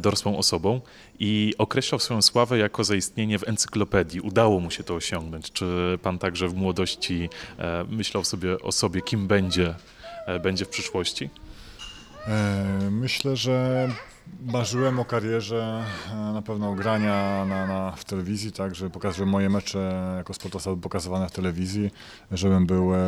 dorosłą 0.00 0.38
osobą 0.38 0.80
i 1.18 1.54
określał 1.58 1.98
swoją 1.98 2.22
sławę 2.22 2.58
jako 2.58 2.84
zaistnienie 2.84 3.38
w 3.38 3.48
encyklopedii. 3.48 4.20
Udało 4.20 4.60
mu 4.60 4.70
się 4.70 4.84
to 4.84 4.94
osiągnąć. 4.94 5.52
Czy 5.52 5.98
pan 6.02 6.18
także 6.18 6.48
w 6.48 6.54
młodości 6.54 7.28
myślał 7.88 8.24
sobie 8.24 8.60
o 8.60 8.72
sobie, 8.72 9.02
kim 9.02 9.26
będzie, 9.26 9.74
będzie 10.42 10.64
w 10.64 10.68
przyszłości? 10.68 11.30
E, 12.28 12.90
Myślę, 12.90 13.36
że 13.36 13.88
marzyłem 14.42 15.00
o 15.00 15.04
karierze 15.04 15.84
e, 16.12 16.14
na 16.14 16.42
pewno 16.42 16.74
grania 16.74 17.44
na, 17.48 17.66
na, 17.66 17.92
w 17.92 18.04
telewizji, 18.04 18.52
tak, 18.52 18.74
że 18.74 18.90
moje 19.26 19.50
mecze 19.50 20.14
jako 20.16 20.34
sportowca 20.34 20.76
pokazywane 20.76 21.28
w 21.28 21.32
telewizji, 21.32 21.90
żebym 22.30 22.66
był, 22.66 22.94
e, 22.94 22.98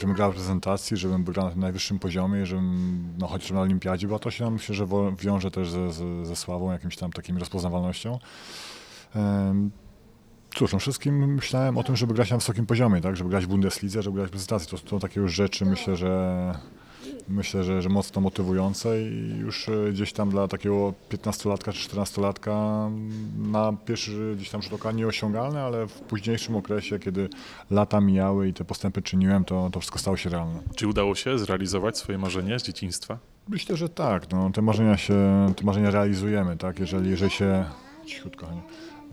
żebym 0.00 0.14
grał 0.14 0.30
w 0.30 0.34
reprezentacji, 0.34 0.96
żebym 0.96 1.24
był 1.24 1.34
na 1.34 1.54
najwyższym 1.56 1.98
poziomie, 1.98 2.46
żebym 2.46 2.98
no, 3.18 3.26
chociaż 3.26 3.50
na 3.50 3.60
olimpiadzie, 3.60 4.08
bo 4.08 4.18
to 4.18 4.30
się 4.30 4.50
myślę, 4.50 4.74
że 4.74 4.86
wiąże 5.18 5.50
też 5.50 5.70
ze, 5.70 5.92
ze, 5.92 6.26
ze 6.26 6.36
sławą, 6.36 6.72
jakimś 6.72 6.96
tam 6.96 7.12
takim 7.12 7.38
rozpoznawalnością. 7.38 8.18
Cóż, 10.54 10.72
no 10.72 10.78
wszystkim 10.78 11.34
myślałem 11.34 11.78
o 11.78 11.82
tym, 11.82 11.96
żeby 11.96 12.14
grać 12.14 12.30
na 12.30 12.36
wysokim 12.36 12.66
poziomie, 12.66 13.00
tak? 13.00 13.16
żeby 13.16 13.30
grać 13.30 13.44
w 13.44 13.48
Bundeslidze, 13.48 14.02
żeby 14.02 14.16
grać 14.16 14.28
w 14.28 14.30
prezentacji. 14.30 14.68
To 14.70 14.90
są 14.90 14.98
takie 14.98 15.20
już 15.20 15.34
rzeczy, 15.34 15.64
myślę, 15.64 15.96
że 15.96 16.54
myślę, 17.28 17.64
że, 17.64 17.82
że 17.82 17.88
mocno 17.88 18.20
motywujące 18.20 19.02
i 19.02 19.38
już 19.38 19.68
e, 19.68 19.92
gdzieś 19.92 20.12
tam 20.12 20.30
dla 20.30 20.48
takiego 20.48 20.94
15-latka 21.10 21.72
czy 21.72 21.88
14-latka 21.88 22.90
na 23.38 23.72
pierwszy 23.86 24.34
gdzieś 24.36 24.50
tam 24.50 24.62
rzut 24.62 24.72
oka 24.72 24.92
nieosiągalne, 24.92 25.62
ale 25.62 25.86
w 25.86 25.92
późniejszym 25.92 26.56
okresie, 26.56 26.98
kiedy 26.98 27.28
lata 27.70 28.00
mijały 28.00 28.48
i 28.48 28.52
te 28.52 28.64
postępy 28.64 29.02
czyniłem, 29.02 29.44
to, 29.44 29.70
to 29.72 29.80
wszystko 29.80 29.98
stało 29.98 30.16
się 30.16 30.30
realne. 30.30 30.60
Czy 30.74 30.88
udało 30.88 31.14
się 31.14 31.38
zrealizować 31.38 31.98
swoje 31.98 32.18
marzenia 32.18 32.58
z 32.58 32.62
dzieciństwa? 32.62 33.18
Myślę, 33.48 33.76
że 33.76 33.88
tak. 33.88 34.30
No, 34.30 34.50
te, 34.50 34.62
marzenia 34.62 34.96
się, 34.96 35.46
te 35.56 35.64
marzenia 35.64 35.90
realizujemy, 35.90 36.56
tak? 36.56 36.78
Jeżeli, 36.78 37.10
jeżeli 37.10 37.30
się... 37.30 37.64
Cichutko, 38.06 38.46
nie? 38.46 38.62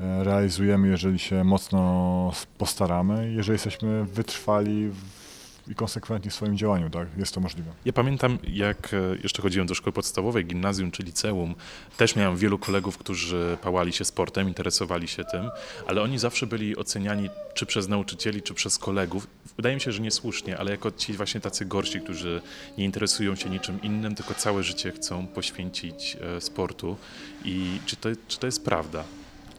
E, 0.06 0.24
realizujemy, 0.24 0.88
jeżeli 0.88 1.20
się 1.20 1.44
mocno 1.44 2.32
postaramy, 2.58 3.32
jeżeli 3.32 3.56
jesteśmy 3.56 4.06
wytrwali 4.06 4.90
w 4.90 5.23
i 5.68 5.76
konsekwentni 5.76 6.32
w 6.32 6.34
swoim 6.34 6.58
działaniu, 6.58 6.90
tak? 6.90 7.08
Jest 7.18 7.34
to 7.34 7.42
możliwe. 7.42 7.72
Ja 7.86 7.94
pamiętam, 7.94 8.38
jak 8.48 8.94
e, 8.94 8.98
jeszcze 9.24 9.42
chodziłem 9.42 9.68
do 9.68 9.76
szkoły 9.76 9.94
podstawowej, 9.94 10.46
gimnazjum 10.46 10.92
czy 10.92 11.04
liceum, 11.04 11.56
też 11.98 12.16
miałem 12.16 12.38
wielu 12.38 12.60
kolegów, 12.60 12.98
którzy 12.98 13.58
pałali 13.62 13.94
się 13.94 14.06
sportem, 14.06 14.48
interesowali 14.48 15.08
się 15.08 15.24
tym, 15.24 15.50
ale 15.88 16.02
oni 16.02 16.20
zawsze 16.20 16.48
byli 16.48 16.78
oceniani 16.78 17.30
czy 17.54 17.66
przez 17.66 17.88
nauczycieli, 17.88 18.42
czy 18.42 18.54
przez 18.54 18.78
kolegów. 18.78 19.28
Wydaje 19.58 19.76
mi 19.76 19.82
się, 19.82 19.92
że 19.92 20.02
niesłusznie, 20.02 20.58
ale 20.58 20.72
jako 20.72 20.92
ci 20.92 21.14
właśnie 21.14 21.42
tacy 21.42 21.66
gorsi, 21.66 22.02
którzy 22.02 22.42
nie 22.78 22.86
interesują 22.86 23.36
się 23.36 23.50
niczym 23.50 23.82
innym, 23.82 24.16
tylko 24.16 24.34
całe 24.34 24.64
życie 24.64 24.92
chcą 24.92 25.28
poświęcić 25.28 26.18
e, 26.38 26.42
sportu. 26.42 26.98
I 27.46 27.80
czy 27.86 27.96
to, 27.96 28.10
czy 28.28 28.40
to 28.40 28.46
jest 28.46 28.66
prawda? 28.66 29.04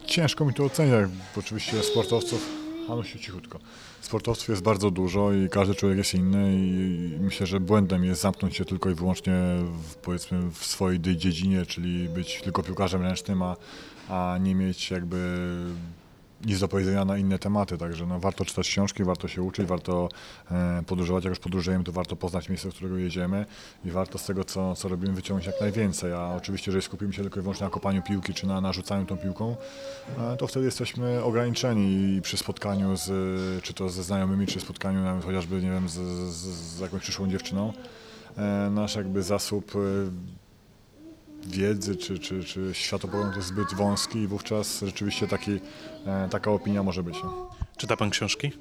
Ciężko 0.06 0.44
mi 0.44 0.54
to 0.54 0.64
oceniać, 0.64 1.10
bo 1.10 1.40
oczywiście 1.40 1.82
sportowców, 1.82 2.63
ano 2.88 3.04
się 3.04 3.18
cichutko, 3.18 3.58
sportowców 4.00 4.48
jest 4.48 4.62
bardzo 4.62 4.90
dużo 4.90 5.32
i 5.32 5.48
każdy 5.48 5.74
człowiek 5.74 5.98
jest 5.98 6.14
inny 6.14 6.54
i 6.56 7.16
myślę, 7.20 7.46
że 7.46 7.60
błędem 7.60 8.04
jest 8.04 8.20
zamknąć 8.20 8.56
się 8.56 8.64
tylko 8.64 8.90
i 8.90 8.94
wyłącznie 8.94 9.32
w, 9.88 9.94
powiedzmy 9.94 10.50
w 10.50 10.64
swojej 10.64 11.00
dziedzinie, 11.00 11.66
czyli 11.66 12.08
być 12.08 12.42
tylko 12.42 12.62
piłkarzem 12.62 13.02
ręcznym, 13.02 13.42
a, 13.42 13.56
a 14.08 14.38
nie 14.38 14.54
mieć 14.54 14.90
jakby 14.90 15.46
nic 16.46 16.60
do 16.60 16.68
powiedzenia 16.68 17.04
na 17.04 17.18
inne 17.18 17.38
tematy, 17.38 17.78
także 17.78 18.06
no, 18.06 18.20
warto 18.20 18.44
czytać 18.44 18.68
książki, 18.68 19.04
warto 19.04 19.28
się 19.28 19.42
uczyć, 19.42 19.66
warto 19.66 20.08
e, 20.50 20.82
podróżować, 20.86 21.24
jak 21.24 21.30
już 21.30 21.38
podróżujemy, 21.38 21.84
to 21.84 21.92
warto 21.92 22.16
poznać 22.16 22.48
miejsce, 22.48 22.68
do 22.68 22.74
którego 22.74 22.96
jedziemy 22.96 23.46
i 23.84 23.90
warto 23.90 24.18
z 24.18 24.24
tego, 24.26 24.44
co, 24.44 24.74
co 24.74 24.88
robimy, 24.88 25.14
wyciągnąć 25.14 25.46
jak 25.46 25.60
najwięcej, 25.60 26.12
a 26.12 26.34
oczywiście, 26.36 26.70
jeżeli 26.70 26.82
skupimy 26.82 27.12
się 27.12 27.22
tylko 27.22 27.40
i 27.40 27.42
wyłącznie 27.42 27.64
na 27.64 27.70
kopaniu 27.70 28.02
piłki, 28.02 28.34
czy 28.34 28.46
na 28.46 28.60
narzucaniu 28.60 29.06
tą 29.06 29.16
piłką, 29.16 29.56
e, 30.18 30.36
to 30.36 30.46
wtedy 30.46 30.66
jesteśmy 30.66 31.24
ograniczeni 31.24 32.16
i 32.16 32.22
przy 32.22 32.36
spotkaniu 32.36 32.96
z, 32.96 33.12
czy 33.62 33.74
to 33.74 33.88
ze 33.88 34.02
znajomymi, 34.02 34.46
czy 34.46 34.60
spotkaniu 34.60 35.00
nawet 35.00 35.24
chociażby, 35.24 35.62
nie 35.62 35.70
wiem, 35.70 35.88
z, 35.88 35.94
z, 36.30 36.44
z 36.76 36.80
jakąś 36.80 37.02
przyszłą 37.02 37.28
dziewczyną, 37.28 37.72
e, 38.36 38.70
nasz 38.70 38.94
jakby 38.94 39.22
zasób 39.22 39.72
e, 39.76 40.43
wiedzy 41.46 41.96
czy, 41.96 42.18
czy, 42.18 42.44
czy 42.44 42.70
światopogląd 42.72 43.36
jest 43.36 43.48
zbyt 43.48 43.74
wąski 43.74 44.18
i 44.18 44.26
wówczas 44.26 44.80
rzeczywiście 44.80 45.28
taki, 45.28 45.60
e, 46.06 46.28
taka 46.30 46.50
opinia 46.50 46.82
może 46.82 47.02
być. 47.02 47.16
Czyta 47.76 47.96
pan 47.96 48.10
książki? 48.10 48.52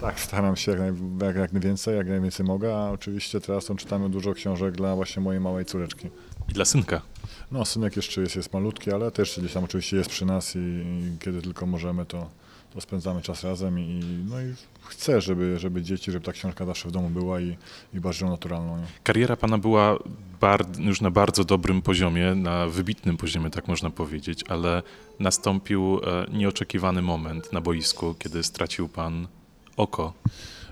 Tak, 0.00 0.20
staram 0.20 0.56
się 0.56 0.72
jak, 0.72 0.80
naj, 0.80 0.92
jak, 1.22 1.36
jak 1.36 1.52
najwięcej, 1.52 1.96
jak 1.96 2.08
najwięcej 2.08 2.46
mogę, 2.46 2.76
a 2.76 2.90
oczywiście 2.90 3.40
teraz 3.40 3.66
czytamy 3.76 4.10
dużo 4.10 4.32
książek 4.32 4.74
dla 4.74 4.96
właśnie 4.96 5.22
mojej 5.22 5.40
małej 5.40 5.64
córeczki. 5.64 6.10
I 6.48 6.52
dla 6.52 6.64
synka? 6.64 7.02
No, 7.50 7.64
synek 7.64 7.96
jeszcze 7.96 8.20
jest, 8.20 8.36
jest 8.36 8.52
malutki, 8.52 8.92
ale 8.92 9.10
też 9.10 9.38
gdzieś 9.38 9.52
tam 9.52 9.64
oczywiście 9.64 9.96
jest 9.96 10.10
przy 10.10 10.24
nas 10.24 10.56
i, 10.56 10.58
i 10.58 11.18
kiedy 11.20 11.42
tylko 11.42 11.66
możemy, 11.66 12.06
to, 12.06 12.30
to 12.74 12.80
spędzamy 12.80 13.22
czas 13.22 13.44
razem 13.44 13.78
i, 13.78 14.00
no 14.28 14.40
i 14.40 14.54
chcę, 14.82 15.20
żeby, 15.20 15.58
żeby 15.58 15.82
dzieci, 15.82 16.12
żeby 16.12 16.24
ta 16.24 16.32
książka 16.32 16.66
zawsze 16.66 16.88
w 16.88 16.92
domu 16.92 17.08
była 17.08 17.40
i, 17.40 17.56
i 17.94 18.00
bardziej 18.00 18.28
naturalną. 18.28 18.76
Nie? 18.76 18.86
Kariera 19.04 19.36
pana 19.36 19.58
była 19.58 19.98
bar, 20.40 20.64
już 20.78 21.00
na 21.00 21.10
bardzo 21.10 21.44
dobrym 21.44 21.82
poziomie, 21.82 22.34
na 22.34 22.66
wybitnym 22.66 23.16
poziomie, 23.16 23.50
tak 23.50 23.68
można 23.68 23.90
powiedzieć, 23.90 24.44
ale 24.48 24.82
nastąpił 25.18 26.00
e, 26.04 26.26
nieoczekiwany 26.32 27.02
moment 27.02 27.52
na 27.52 27.60
boisku, 27.60 28.14
kiedy 28.18 28.42
stracił 28.42 28.88
pan 28.88 29.28
oko. 29.76 30.12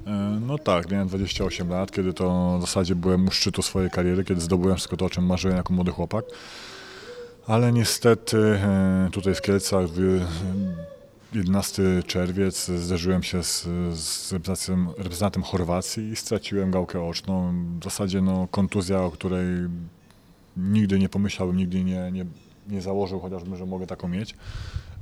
E, 0.07 0.41
no 0.47 0.59
tak, 0.59 0.91
miałem 0.91 1.09
28 1.09 1.69
lat, 1.69 1.93
kiedy 1.93 2.13
to 2.13 2.59
w 2.59 2.61
zasadzie 2.61 2.95
byłem 2.95 3.27
u 3.29 3.31
szczytu 3.31 3.63
swojej 3.63 3.91
kariery, 3.91 4.25
kiedy 4.25 4.41
zdobyłem 4.41 4.77
wszystko 4.77 4.97
to, 4.97 5.05
o 5.05 5.11
czym 5.11 5.27
marzyłem 5.27 5.57
jako 5.57 5.73
młody 5.73 5.91
chłopak. 5.91 6.25
Ale 7.47 7.73
niestety 7.73 8.39
e, 8.39 9.09
tutaj 9.13 9.35
w 9.35 9.43
Kielcach 9.43 9.89
11 11.33 11.83
czerwiec 12.07 12.67
zderzyłem 12.67 13.23
się 13.23 13.43
z, 13.43 13.69
z 13.99 14.33
reprezentantem, 14.33 14.89
reprezentantem 14.89 15.43
Chorwacji 15.43 16.09
i 16.09 16.17
straciłem 16.17 16.71
gałkę 16.71 17.03
oczną. 17.03 17.55
W 17.81 17.85
zasadzie 17.85 18.21
no, 18.21 18.49
kontuzja, 18.51 19.01
o 19.03 19.11
której 19.11 19.45
nigdy 20.57 20.99
nie 20.99 21.09
pomyślałbym, 21.09 21.57
nigdy 21.57 21.85
nie, 21.85 22.13
nie, 22.13 22.27
nie 22.69 22.83
założył 22.83 23.21
chociażby, 23.21 23.57
że 23.57 23.67
mogę 23.67 23.87
taką 23.87 24.09
mieć. 24.09 24.35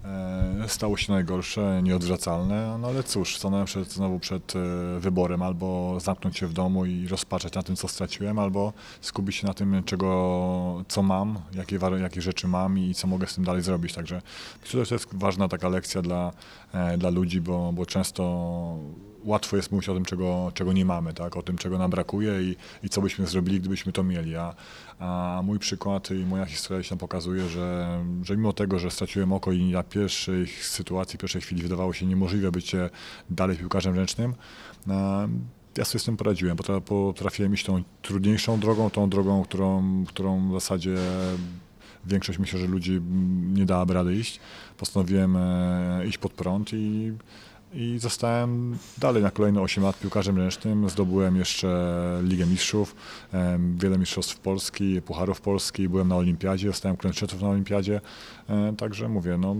E, 0.07 0.69
stało 0.69 0.97
się 0.97 1.13
najgorsze, 1.13 1.81
nieodwracalne, 1.83 2.79
no 2.79 2.89
ale 2.89 3.03
cóż, 3.03 3.37
stanąłem 3.37 3.67
przed, 3.67 3.93
znowu 3.93 4.19
przed 4.19 4.57
e, 4.57 4.61
wyborem 5.01 5.43
albo 5.43 6.01
zamknąć 6.01 6.39
się 6.39 6.47
w 6.47 6.53
domu 6.53 6.87
i 6.87 7.09
rozpaczać 7.09 7.55
na 7.55 7.63
tym, 7.63 7.77
co 7.77 7.89
straciłem, 7.89 8.39
albo 8.39 8.73
skupić 9.01 9.37
się 9.37 9.47
na 9.47 9.55
tym, 9.55 9.83
czego, 9.85 10.85
co 10.89 11.03
mam, 11.03 11.39
jakie, 11.55 11.79
jakie 12.01 12.23
rzeczy 12.23 12.49
mam 12.49 12.79
i 12.79 12.95
co 12.95 13.07
mogę 13.07 13.27
z 13.27 13.35
tym 13.35 13.45
dalej 13.45 13.63
zrobić. 13.63 13.95
Także 13.95 14.23
myślę, 14.63 14.85
że 14.85 14.89
to 14.89 14.95
jest 14.95 15.09
ważna 15.13 15.49
taka 15.49 15.69
lekcja 15.69 16.03
dla, 16.03 16.33
e, 16.73 16.99
dla 16.99 17.11
ludzi, 17.11 17.41
bo, 17.41 17.73
bo 17.73 17.87
często 17.87 18.23
łatwo 19.27 19.57
jest 19.57 19.73
mówić 19.73 19.89
o 19.89 19.95
tym, 19.95 20.05
czego, 20.05 20.53
czego 20.55 20.73
nie 20.73 20.85
mamy, 20.85 21.15
tak? 21.15 21.37
o 21.37 21.43
tym, 21.43 21.59
czego 21.59 21.79
nam 21.79 21.91
brakuje 21.91 22.43
i, 22.43 22.57
i 22.83 22.89
co 22.89 23.03
byśmy 23.03 23.27
zrobili, 23.27 23.61
gdybyśmy 23.61 23.93
to 23.93 24.05
mieli. 24.05 24.37
A, 24.37 24.55
a 24.99 25.41
mój 25.45 25.59
przykład 25.59 26.11
i 26.11 26.15
moja 26.27 26.45
historia 26.45 26.83
się 26.83 26.99
pokazuje, 26.99 27.49
że, 27.49 27.99
że 28.23 28.37
mimo 28.37 28.53
tego, 28.53 28.79
że 28.79 28.91
straciłem 28.91 29.33
oko 29.33 29.53
i 29.53 29.73
na 29.73 29.83
pierwszej 29.83 30.47
sytuacji, 30.47 31.19
pierwszej 31.19 31.43
chwili 31.43 31.63
wydawało 31.63 31.93
się 31.93 32.07
niemożliwe 32.07 32.51
bycie 32.51 32.91
dalej 33.31 33.57
piłkarzem 33.57 33.95
ręcznym, 33.95 34.35
ja 35.79 35.85
sobie 35.85 36.01
z 36.01 36.05
tym 36.05 36.17
poradziłem. 36.17 36.57
Potrafiłem 36.85 37.55
iść 37.55 37.65
tą 37.65 37.83
trudniejszą 38.03 38.61
drogą, 38.61 38.91
tą 38.91 39.11
drogą, 39.11 39.45
którą, 39.45 40.05
którą 40.09 40.49
w 40.49 40.53
zasadzie 40.53 40.97
większość 42.07 42.39
myślę, 42.39 42.61
że 42.61 42.67
ludzi 42.67 43.01
nie 43.53 43.65
dałaby 43.65 43.95
rady 43.95 44.17
iść. 44.17 44.41
Postanowiłem 44.79 45.37
e, 45.37 46.07
iść 46.07 46.19
pod 46.19 46.33
prąd 46.33 46.73
i 46.73 47.13
i 47.75 47.99
zostałem 47.99 48.79
dalej 48.99 49.23
na 49.23 49.31
kolejne 49.31 49.61
8 49.61 49.85
lat 49.85 49.99
piłkarzem 49.99 50.37
ręcznym. 50.37 50.89
Zdobyłem 50.89 51.37
jeszcze 51.37 51.99
Ligę 52.23 52.47
Mistrzów, 52.47 52.95
wiele 53.77 53.99
mistrzostw 53.99 54.39
Polski, 54.39 55.03
Pucharów 55.03 55.41
Polski, 55.41 55.89
byłem 55.89 56.09
na 56.09 56.17
Olimpiadzie, 56.17 56.69
zostałem 56.69 56.97
klęczetów 56.97 57.43
na 57.43 57.49
Olimpiadzie, 57.49 58.01
e, 58.49 58.75
także 58.77 59.09
mówię, 59.09 59.39
no 59.39 59.57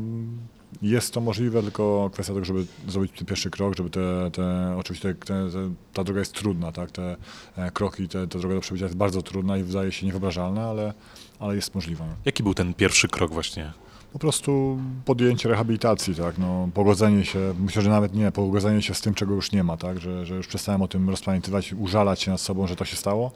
jest 0.83 1.15
to 1.15 1.21
możliwe, 1.21 1.63
tylko 1.63 2.11
kwestia 2.13 2.35
tego, 2.35 2.45
żeby 2.45 2.67
zrobić 2.89 3.13
ten 3.19 3.27
pierwszy 3.27 3.51
krok, 3.51 3.77
żeby 3.77 3.91
te, 3.91 4.31
te 4.33 4.77
oczywiście 4.79 5.15
te, 5.15 5.25
te, 5.25 5.51
ta 5.93 6.05
droga 6.05 6.21
jest 6.21 6.33
trudna, 6.33 6.73
tak, 6.73 6.91
te 6.91 7.17
e, 7.57 7.71
kroki, 7.71 8.09
te, 8.09 8.29
ta 8.29 8.39
droga 8.39 8.55
do 8.55 8.61
przebycia 8.61 8.85
jest 8.85 8.97
bardzo 8.97 9.23
trudna 9.23 9.59
i 9.59 9.63
wydaje 9.63 9.93
się 9.93 10.07
niewyobrażalna, 10.07 10.69
ale, 10.69 10.95
ale 11.39 11.57
jest 11.57 11.75
możliwa. 11.75 12.05
Jaki 12.25 12.43
był 12.43 12.55
ten 12.55 12.75
pierwszy 12.75 13.09
krok 13.09 13.33
właśnie 13.33 13.73
po 14.17 14.21
prostu 14.21 14.79
podjęcie 15.05 15.49
rehabilitacji, 15.49 16.15
tak, 16.15 16.39
no, 16.39 16.69
pogodzenie 16.75 17.25
się, 17.25 17.55
myślę, 17.61 17.83
że 17.83 17.91
nawet 17.91 18.15
nie, 18.15 18.33
pogodzenie 18.33 18.83
się 18.83 18.95
z 18.95 19.01
tym, 19.01 19.15
czego 19.15 19.35
już 19.35 19.53
nie 19.53 19.65
ma, 19.65 19.77
tak, 19.77 20.01
że, 20.01 20.27
że 20.27 20.35
już 20.35 20.47
przestałem 20.47 20.83
o 20.83 20.89
tym 20.89 21.11
rozpamiętywać, 21.11 21.73
użalać 21.73 22.23
się 22.23 22.31
nad 22.31 22.41
sobą, 22.41 22.67
że 22.67 22.77
to 22.77 22.85
się 22.85 22.97
stało, 22.97 23.33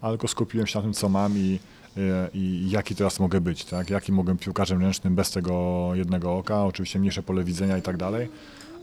ale 0.00 0.12
tylko 0.12 0.28
skupiłem 0.28 0.66
się 0.66 0.78
na 0.78 0.82
tym, 0.82 0.92
co 0.92 1.08
mam 1.08 1.38
i, 1.38 1.58
i, 2.34 2.38
i 2.38 2.70
jaki 2.70 2.94
teraz 2.94 3.20
mogę 3.20 3.40
być, 3.40 3.64
tak, 3.64 3.90
jaki 3.90 4.12
mogę 4.12 4.36
piłkarzem 4.36 4.80
ręcznym 4.80 5.14
bez 5.14 5.30
tego 5.30 5.90
jednego 5.94 6.36
oka, 6.36 6.64
oczywiście 6.64 6.98
mniejsze 6.98 7.22
pole 7.22 7.44
widzenia 7.44 7.78
i 7.78 7.82
tak 7.82 7.96
dalej, 7.96 8.28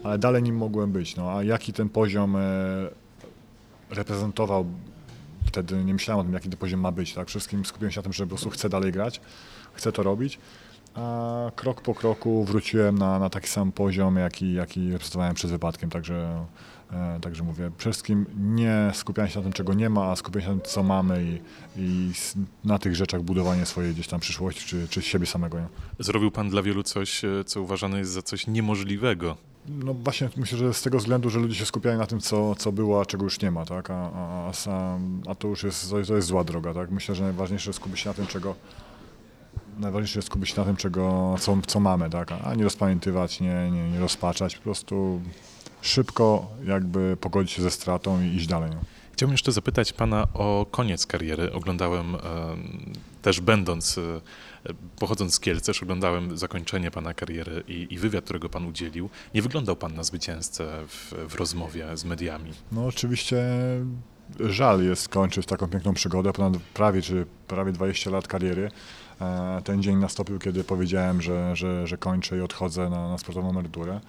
ale 0.03 0.17
dalej 0.17 0.43
nim 0.43 0.57
mogłem 0.57 0.91
być, 0.91 1.15
no, 1.15 1.31
a 1.31 1.43
jaki 1.43 1.73
ten 1.73 1.89
poziom 1.89 2.35
e, 2.35 2.39
reprezentował 3.89 4.65
wtedy 5.45 5.83
nie 5.83 5.93
myślałem 5.93 6.21
o 6.21 6.23
tym, 6.23 6.33
jaki 6.33 6.49
ten 6.49 6.57
poziom 6.57 6.79
ma 6.79 6.91
być. 6.91 7.13
Tak? 7.13 7.27
Wszystkim 7.27 7.65
skupiłem 7.65 7.91
się 7.91 7.99
na 7.99 8.03
tym, 8.03 8.13
że 8.13 8.23
po 8.23 8.29
prostu 8.29 8.49
chcę 8.49 8.69
dalej 8.69 8.91
grać, 8.91 9.21
chcę 9.73 9.91
to 9.91 10.03
robić 10.03 10.39
a 10.99 11.51
krok 11.55 11.81
po 11.81 11.95
kroku 11.95 12.43
wróciłem 12.43 12.97
na, 12.97 13.19
na 13.19 13.29
taki 13.29 13.47
sam 13.47 13.71
poziom, 13.71 14.15
jaki, 14.15 14.53
jaki 14.53 14.91
reprezentowałem 14.91 15.35
przed 15.35 15.51
wypadkiem, 15.51 15.89
także, 15.89 16.45
e, 16.91 17.19
także 17.21 17.43
mówię, 17.43 17.71
przede 17.77 17.93
wszystkim 17.93 18.25
nie 18.37 18.91
skupiałem 18.93 19.31
się 19.31 19.39
na 19.39 19.43
tym, 19.43 19.53
czego 19.53 19.73
nie 19.73 19.89
ma, 19.89 20.11
a 20.11 20.15
skupiałem 20.15 20.45
się 20.45 20.55
na 20.55 20.61
tym, 20.61 20.71
co 20.71 20.83
mamy 20.83 21.23
i, 21.23 21.39
i 21.77 22.11
na 22.63 22.79
tych 22.79 22.95
rzeczach 22.95 23.21
budowanie 23.21 23.65
swojej 23.65 23.93
gdzieś 23.93 24.07
tam 24.07 24.19
przyszłości, 24.19 24.65
czy, 24.65 24.87
czy 24.87 25.01
siebie 25.01 25.25
samego. 25.25 25.59
Nie? 25.59 25.67
Zrobił 25.99 26.31
Pan 26.31 26.49
dla 26.49 26.61
wielu 26.61 26.83
coś, 26.83 27.25
e, 27.25 27.43
co 27.45 27.61
uważane 27.61 27.97
jest 27.97 28.11
za 28.11 28.21
coś 28.21 28.47
niemożliwego. 28.47 29.37
No 29.67 29.93
właśnie 29.93 30.29
myślę, 30.37 30.57
że 30.57 30.73
z 30.73 30.81
tego 30.81 30.97
względu, 30.97 31.29
że 31.29 31.39
ludzie 31.39 31.55
się 31.55 31.65
skupiają 31.65 31.97
na 31.97 32.05
tym, 32.05 32.19
co, 32.19 32.55
co 32.55 32.71
było, 32.71 33.01
a 33.01 33.05
czego 33.05 33.23
już 33.23 33.41
nie 33.41 33.51
ma, 33.51 33.65
tak? 33.65 33.89
A, 33.89 34.11
a, 34.13 34.51
a, 34.67 34.99
a 35.27 35.35
to 35.35 35.47
już 35.47 35.63
jest, 35.63 35.91
to 36.07 36.15
jest 36.15 36.27
zła 36.27 36.43
droga, 36.43 36.73
tak? 36.73 36.91
Myślę, 36.91 37.15
że 37.15 37.23
najważniejsze 37.23 37.69
jest 37.69 37.79
skupić 37.79 37.99
się 37.99 38.09
na 38.09 38.13
tym, 38.13 38.27
czego 38.27 38.55
najważniejsze 39.79 40.19
jest 40.19 40.27
skupić 40.27 40.50
się 40.50 40.55
na 40.57 40.65
tym, 40.65 40.75
czego, 40.75 41.36
co, 41.39 41.57
co 41.67 41.79
mamy, 41.79 42.09
tak? 42.09 42.31
a 42.43 42.55
nie 42.55 42.63
rozpamiętywać, 42.63 43.39
nie, 43.39 43.71
nie, 43.71 43.91
nie 43.91 44.00
rozpaczać, 44.00 44.55
po 44.55 44.63
prostu 44.63 45.21
szybko 45.81 46.48
jakby 46.65 47.17
pogodzić 47.21 47.51
się 47.51 47.62
ze 47.62 47.71
stratą 47.71 48.21
i 48.21 48.36
iść 48.36 48.48
dalej. 48.48 48.69
Nie? 48.69 48.77
Chciałbym 49.13 49.33
jeszcze 49.33 49.51
zapytać 49.51 49.93
pana 49.93 50.27
o 50.33 50.65
koniec 50.71 51.05
kariery. 51.05 51.53
Oglądałem 51.53 52.15
też 53.21 53.41
będąc, 53.41 53.98
e, 53.98 54.21
pochodząc 55.00 55.33
z 55.33 55.39
Kielc, 55.39 55.65
też 55.65 55.83
oglądałem 55.83 56.38
zakończenie 56.38 56.91
pana 56.91 57.13
kariery 57.13 57.63
i, 57.67 57.88
i, 57.89 57.98
wywiad, 57.98 58.24
którego 58.24 58.50
pan 58.50 58.65
udzielił. 58.65 59.09
Nie 59.33 59.41
wyglądał 59.41 59.75
pan 59.75 59.95
na 59.95 60.03
zwycięzcę 60.03 60.86
w, 60.88 61.13
w 61.29 61.36
rozmowie 61.36 61.98
z 61.98 62.05
mediami. 62.05 62.51
No 62.71 62.86
oczywiście 62.86 63.43
żal 64.39 64.83
jest 64.83 65.09
kończyć 65.09 65.45
taką 65.45 65.67
piękną 65.67 65.93
przygodę, 65.93 66.33
ponad 66.33 66.57
prawie, 66.74 67.01
czy 67.01 67.25
prawie 67.48 67.71
20 67.71 68.09
lat 68.09 68.27
kariery. 68.27 68.71
E, 69.21 69.62
ten 69.63 69.83
dzień 69.83 69.98
nastąpił, 69.98 70.39
kiedy 70.39 70.63
powiedziałem, 70.63 71.21
że, 71.21 71.55
że, 71.55 71.88
że 71.88 71.98
kończę 71.98 72.38
i 72.38 72.41
odchodzę 72.41 72.89
na, 72.89 73.09
na 73.09 73.17
sportową 73.17 73.50
emeryturę. 73.50 74.00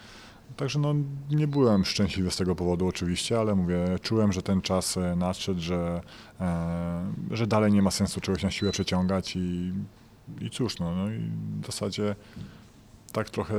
Także 0.57 0.79
no, 0.79 0.95
nie 1.31 1.49
byłem 1.49 1.85
szczęśliwy 1.85 2.31
z 2.31 2.37
tego 2.37 2.57
powodu 2.57 2.87
oczywiście, 2.87 3.41
ale 3.41 3.55
mówię, 3.55 3.79
czułem, 4.03 4.33
że 4.33 4.43
ten 4.43 4.61
czas 4.62 4.97
e, 4.97 5.17
nadszedł, 5.17 5.61
że, 5.61 6.00
e, 6.41 7.12
że 7.31 7.47
dalej 7.47 7.73
nie 7.73 7.83
ma 7.83 7.91
sensu 7.91 8.21
czegoś 8.21 8.43
na 8.43 8.50
siłę 8.50 8.73
przeciągać 8.73 9.37
i, 9.37 9.73
i 10.41 10.50
cóż, 10.50 10.79
no, 10.79 10.95
no 10.95 11.11
i 11.11 11.19
w 11.62 11.67
zasadzie 11.67 12.15
tak 13.12 13.31
trochę 13.31 13.55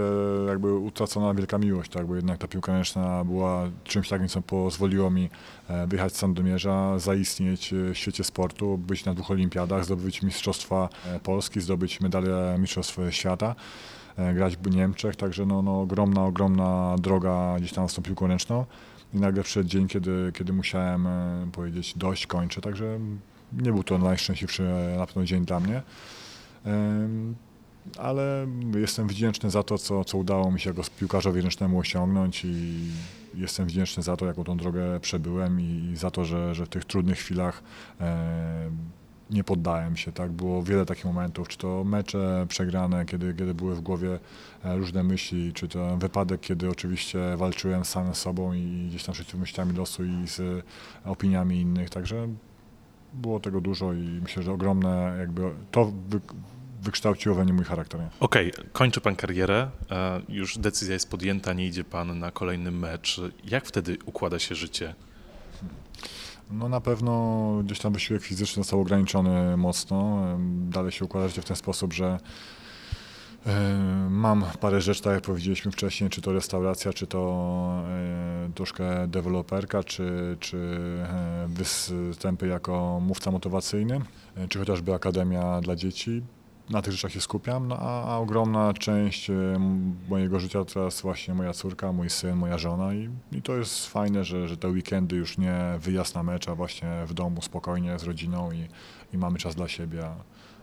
jakby 0.47 0.77
utracona 0.77 1.33
wielka 1.33 1.57
miłość, 1.57 1.91
tak, 1.91 2.07
bo 2.07 2.15
jednak 2.15 2.37
ta 2.37 2.47
piłka 2.47 2.73
ręczna 2.73 3.23
była 3.23 3.69
czymś 3.83 4.09
takim, 4.09 4.27
co 4.27 4.41
pozwoliło 4.41 5.09
mi 5.09 5.29
e, 5.67 5.87
wyjechać 5.87 6.13
z 6.13 6.17
Sandomierza, 6.17 6.99
zaistnieć 6.99 7.73
w 7.93 7.97
świecie 7.97 8.23
sportu, 8.23 8.77
być 8.77 9.05
na 9.05 9.13
dwóch 9.13 9.31
olimpiadach, 9.31 9.85
zdobyć 9.85 10.21
Mistrzostwa 10.21 10.89
Polski, 11.23 11.61
zdobyć 11.61 12.01
medalię 12.01 12.55
Mistrzostw 12.59 12.97
Świata. 13.09 13.55
E, 14.17 14.33
grać 14.33 14.57
w 14.57 14.75
Niemczech, 14.75 15.15
także 15.15 15.45
no, 15.45 15.61
no, 15.61 15.81
ogromna, 15.81 16.25
ogromna 16.25 16.95
droga 16.99 17.55
gdzieś 17.59 17.73
tam 17.73 17.89
z 17.89 17.93
tą 17.93 18.01
piłką 18.01 18.27
ręczną 18.27 18.65
i 19.13 19.17
nagle 19.17 19.43
przyszedł 19.43 19.69
dzień, 19.69 19.87
kiedy, 19.87 20.31
kiedy 20.33 20.53
musiałem 20.53 21.07
e, 21.07 21.47
powiedzieć 21.51 21.97
dość, 21.97 22.27
kończę, 22.27 22.61
także 22.61 22.99
nie 23.53 23.71
był 23.71 23.83
to 23.83 23.97
najszczęśliwszy 23.97 24.63
e, 24.63 24.97
na 24.97 25.05
pewno 25.05 25.23
dzień 25.23 25.45
dla 25.45 25.59
mnie. 25.59 25.81
Ale 27.97 28.47
jestem 28.75 29.07
wdzięczny 29.07 29.49
za 29.49 29.63
to, 29.63 29.77
co, 29.77 30.05
co 30.05 30.17
udało 30.17 30.51
mi 30.51 30.59
się 30.59 30.69
jako 30.69 30.81
piłkarzowi 30.99 31.41
ręcznemu 31.41 31.79
osiągnąć 31.79 32.45
i 32.45 32.77
jestem 33.35 33.65
wdzięczny 33.67 34.03
za 34.03 34.17
to, 34.17 34.25
jaką 34.25 34.43
tą 34.43 34.57
drogę 34.57 34.99
przebyłem 34.99 35.61
i 35.61 35.93
za 35.95 36.11
to, 36.11 36.25
że, 36.25 36.55
że 36.55 36.65
w 36.65 36.69
tych 36.69 36.85
trudnych 36.85 37.17
chwilach 37.17 37.63
nie 39.31 39.43
poddałem 39.43 39.97
się, 39.97 40.11
tak? 40.11 40.31
Było 40.31 40.63
wiele 40.63 40.85
takich 40.85 41.05
momentów, 41.05 41.47
czy 41.47 41.57
to 41.57 41.83
mecze 41.83 42.45
przegrane, 42.49 43.05
kiedy, 43.05 43.33
kiedy 43.33 43.53
były 43.53 43.75
w 43.75 43.81
głowie 43.81 44.19
e, 44.63 44.77
różne 44.77 45.03
myśli, 45.03 45.53
czy 45.53 45.67
to 45.67 45.97
wypadek, 45.97 46.41
kiedy 46.41 46.69
oczywiście 46.69 47.19
walczyłem 47.37 47.85
sam 47.85 48.15
z 48.15 48.17
sobą 48.17 48.53
i 48.53 48.87
gdzieś 48.89 49.03
tam 49.03 49.15
z 49.15 49.33
myślami 49.33 49.73
losu 49.73 50.03
i 50.03 50.27
z 50.27 50.65
opiniami 51.05 51.61
innych, 51.61 51.89
także 51.89 52.27
było 53.13 53.39
tego 53.39 53.61
dużo 53.61 53.93
i 53.93 54.19
myślę, 54.23 54.43
że 54.43 54.51
ogromne 54.51 55.15
jakby 55.19 55.41
to 55.71 55.93
wykształciło 56.81 57.35
we 57.35 57.43
mnie 57.43 57.53
mój 57.53 57.65
charakter. 57.65 58.01
Okej, 58.19 58.53
okay, 58.53 58.65
kończy 58.73 59.01
pan 59.01 59.15
karierę, 59.15 59.69
e, 59.91 60.21
już 60.29 60.57
decyzja 60.57 60.93
jest 60.93 61.09
podjęta, 61.09 61.53
nie 61.53 61.67
idzie 61.67 61.83
pan 61.83 62.19
na 62.19 62.31
kolejny 62.31 62.71
mecz. 62.71 63.21
Jak 63.43 63.65
wtedy 63.65 63.97
układa 64.05 64.39
się 64.39 64.55
życie? 64.55 64.95
No 66.51 66.69
na 66.69 66.81
pewno 66.81 67.51
gdzieś 67.63 67.79
tam 67.79 67.93
wysiłek 67.93 68.23
fizyczny 68.23 68.63
został 68.63 68.81
ograniczony 68.81 69.57
mocno. 69.57 70.27
Dalej 70.69 70.91
się 70.91 71.05
układa 71.05 71.27
życie 71.27 71.41
w 71.41 71.45
ten 71.45 71.55
sposób, 71.55 71.93
że 71.93 72.19
e, 73.45 73.91
Mam 74.09 74.45
parę 74.59 74.81
rzeczy, 74.81 75.01
tak 75.01 75.13
jak 75.13 75.23
powiedzieliśmy 75.23 75.71
wcześniej, 75.71 76.09
czy 76.09 76.21
to 76.21 76.33
restauracja, 76.33 76.93
czy 76.93 77.07
to 77.07 77.83
e, 77.87 78.51
troszkę 78.55 79.07
deweloperka, 79.07 79.83
czy, 79.83 80.37
czy 80.39 80.77
występy 81.47 82.47
jako 82.47 82.99
mówca 82.99 83.31
motywacyjny, 83.31 84.01
czy 84.49 84.59
chociażby 84.59 84.93
akademia 84.93 85.61
dla 85.61 85.75
dzieci 85.75 86.21
na 86.71 86.81
tych 86.81 86.93
rzeczach 86.93 87.11
się 87.11 87.21
skupiam, 87.21 87.67
no 87.67 87.77
a, 87.79 88.13
a, 88.13 88.17
ogromna 88.17 88.73
część 88.73 89.29
e, 89.29 89.33
mojego 90.09 90.39
życia 90.39 90.65
teraz 90.65 91.01
właśnie 91.01 91.33
moja 91.33 91.53
córka, 91.53 91.91
mój 91.91 92.09
syn, 92.09 92.35
moja 92.35 92.57
żona 92.57 92.93
i, 92.93 93.09
i 93.31 93.41
to 93.41 93.55
jest 93.55 93.87
fajne, 93.87 94.23
że, 94.23 94.47
że 94.47 94.57
te 94.57 94.67
weekendy 94.67 95.15
już 95.15 95.37
nie 95.37 95.55
wyjazd 95.79 96.15
na 96.15 96.23
mecz, 96.23 96.49
a 96.49 96.55
właśnie 96.55 97.03
w 97.07 97.13
domu 97.13 97.41
spokojnie 97.41 97.99
z 97.99 98.03
rodziną 98.03 98.51
i, 98.51 98.67
i 99.13 99.17
mamy 99.17 99.39
czas 99.39 99.55
dla 99.55 99.67
siebie. 99.67 100.03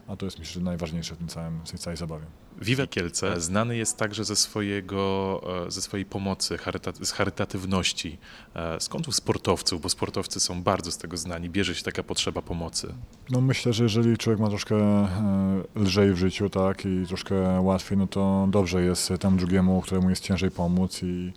A 0.09 0.17
to 0.17 0.25
jest 0.25 0.39
myślę, 0.39 0.63
najważniejsze 0.63 1.15
w 1.15 1.19
tym 1.19 1.29
całym, 1.29 1.61
w 1.65 1.71
tej 1.71 1.79
całej 1.79 1.97
zabawie. 1.97 2.25
Vive 2.61 2.91
Kielce 2.91 3.41
znany 3.41 3.77
jest 3.77 3.97
także 3.97 4.25
ze, 4.25 4.37
swojego, 4.37 5.41
e, 5.67 5.71
ze 5.71 5.83
swojej 5.83 6.07
pomocy, 6.07 6.59
z 7.03 7.13
charytatywności. 7.13 8.19
E, 8.55 8.81
skąd 8.81 9.09
u 9.09 9.13
sportowców, 9.13 9.83
bo 9.83 9.89
sportowcy 9.89 10.41
są 10.41 10.63
bardzo 10.63 10.93
z 10.93 10.99
tego 10.99 11.17
znani, 11.17 11.51
bierze 11.51 11.75
się 11.75 11.83
taka 11.83 12.03
potrzeba 12.03 12.43
pomocy? 12.43 12.95
No 13.31 13.41
myślę, 13.41 13.73
że 13.73 13.83
jeżeli 13.83 14.19
człowiek 14.19 14.41
ma 14.41 14.49
troszkę 14.49 14.77
e, 14.77 15.63
lżej 15.77 16.13
w 16.13 16.17
życiu, 16.17 16.51
tak, 16.51 16.87
i 16.87 17.07
troszkę 17.07 17.61
łatwiej, 17.61 17.99
no 17.99 18.07
to 18.07 18.49
dobrze 18.51 18.83
jest 18.83 19.13
temu 19.21 19.37
drugiemu, 19.37 19.83
któremu 19.83 20.11
jest 20.11 20.23
ciężej 20.23 20.51
pomóc 20.51 21.03
i 21.03 21.33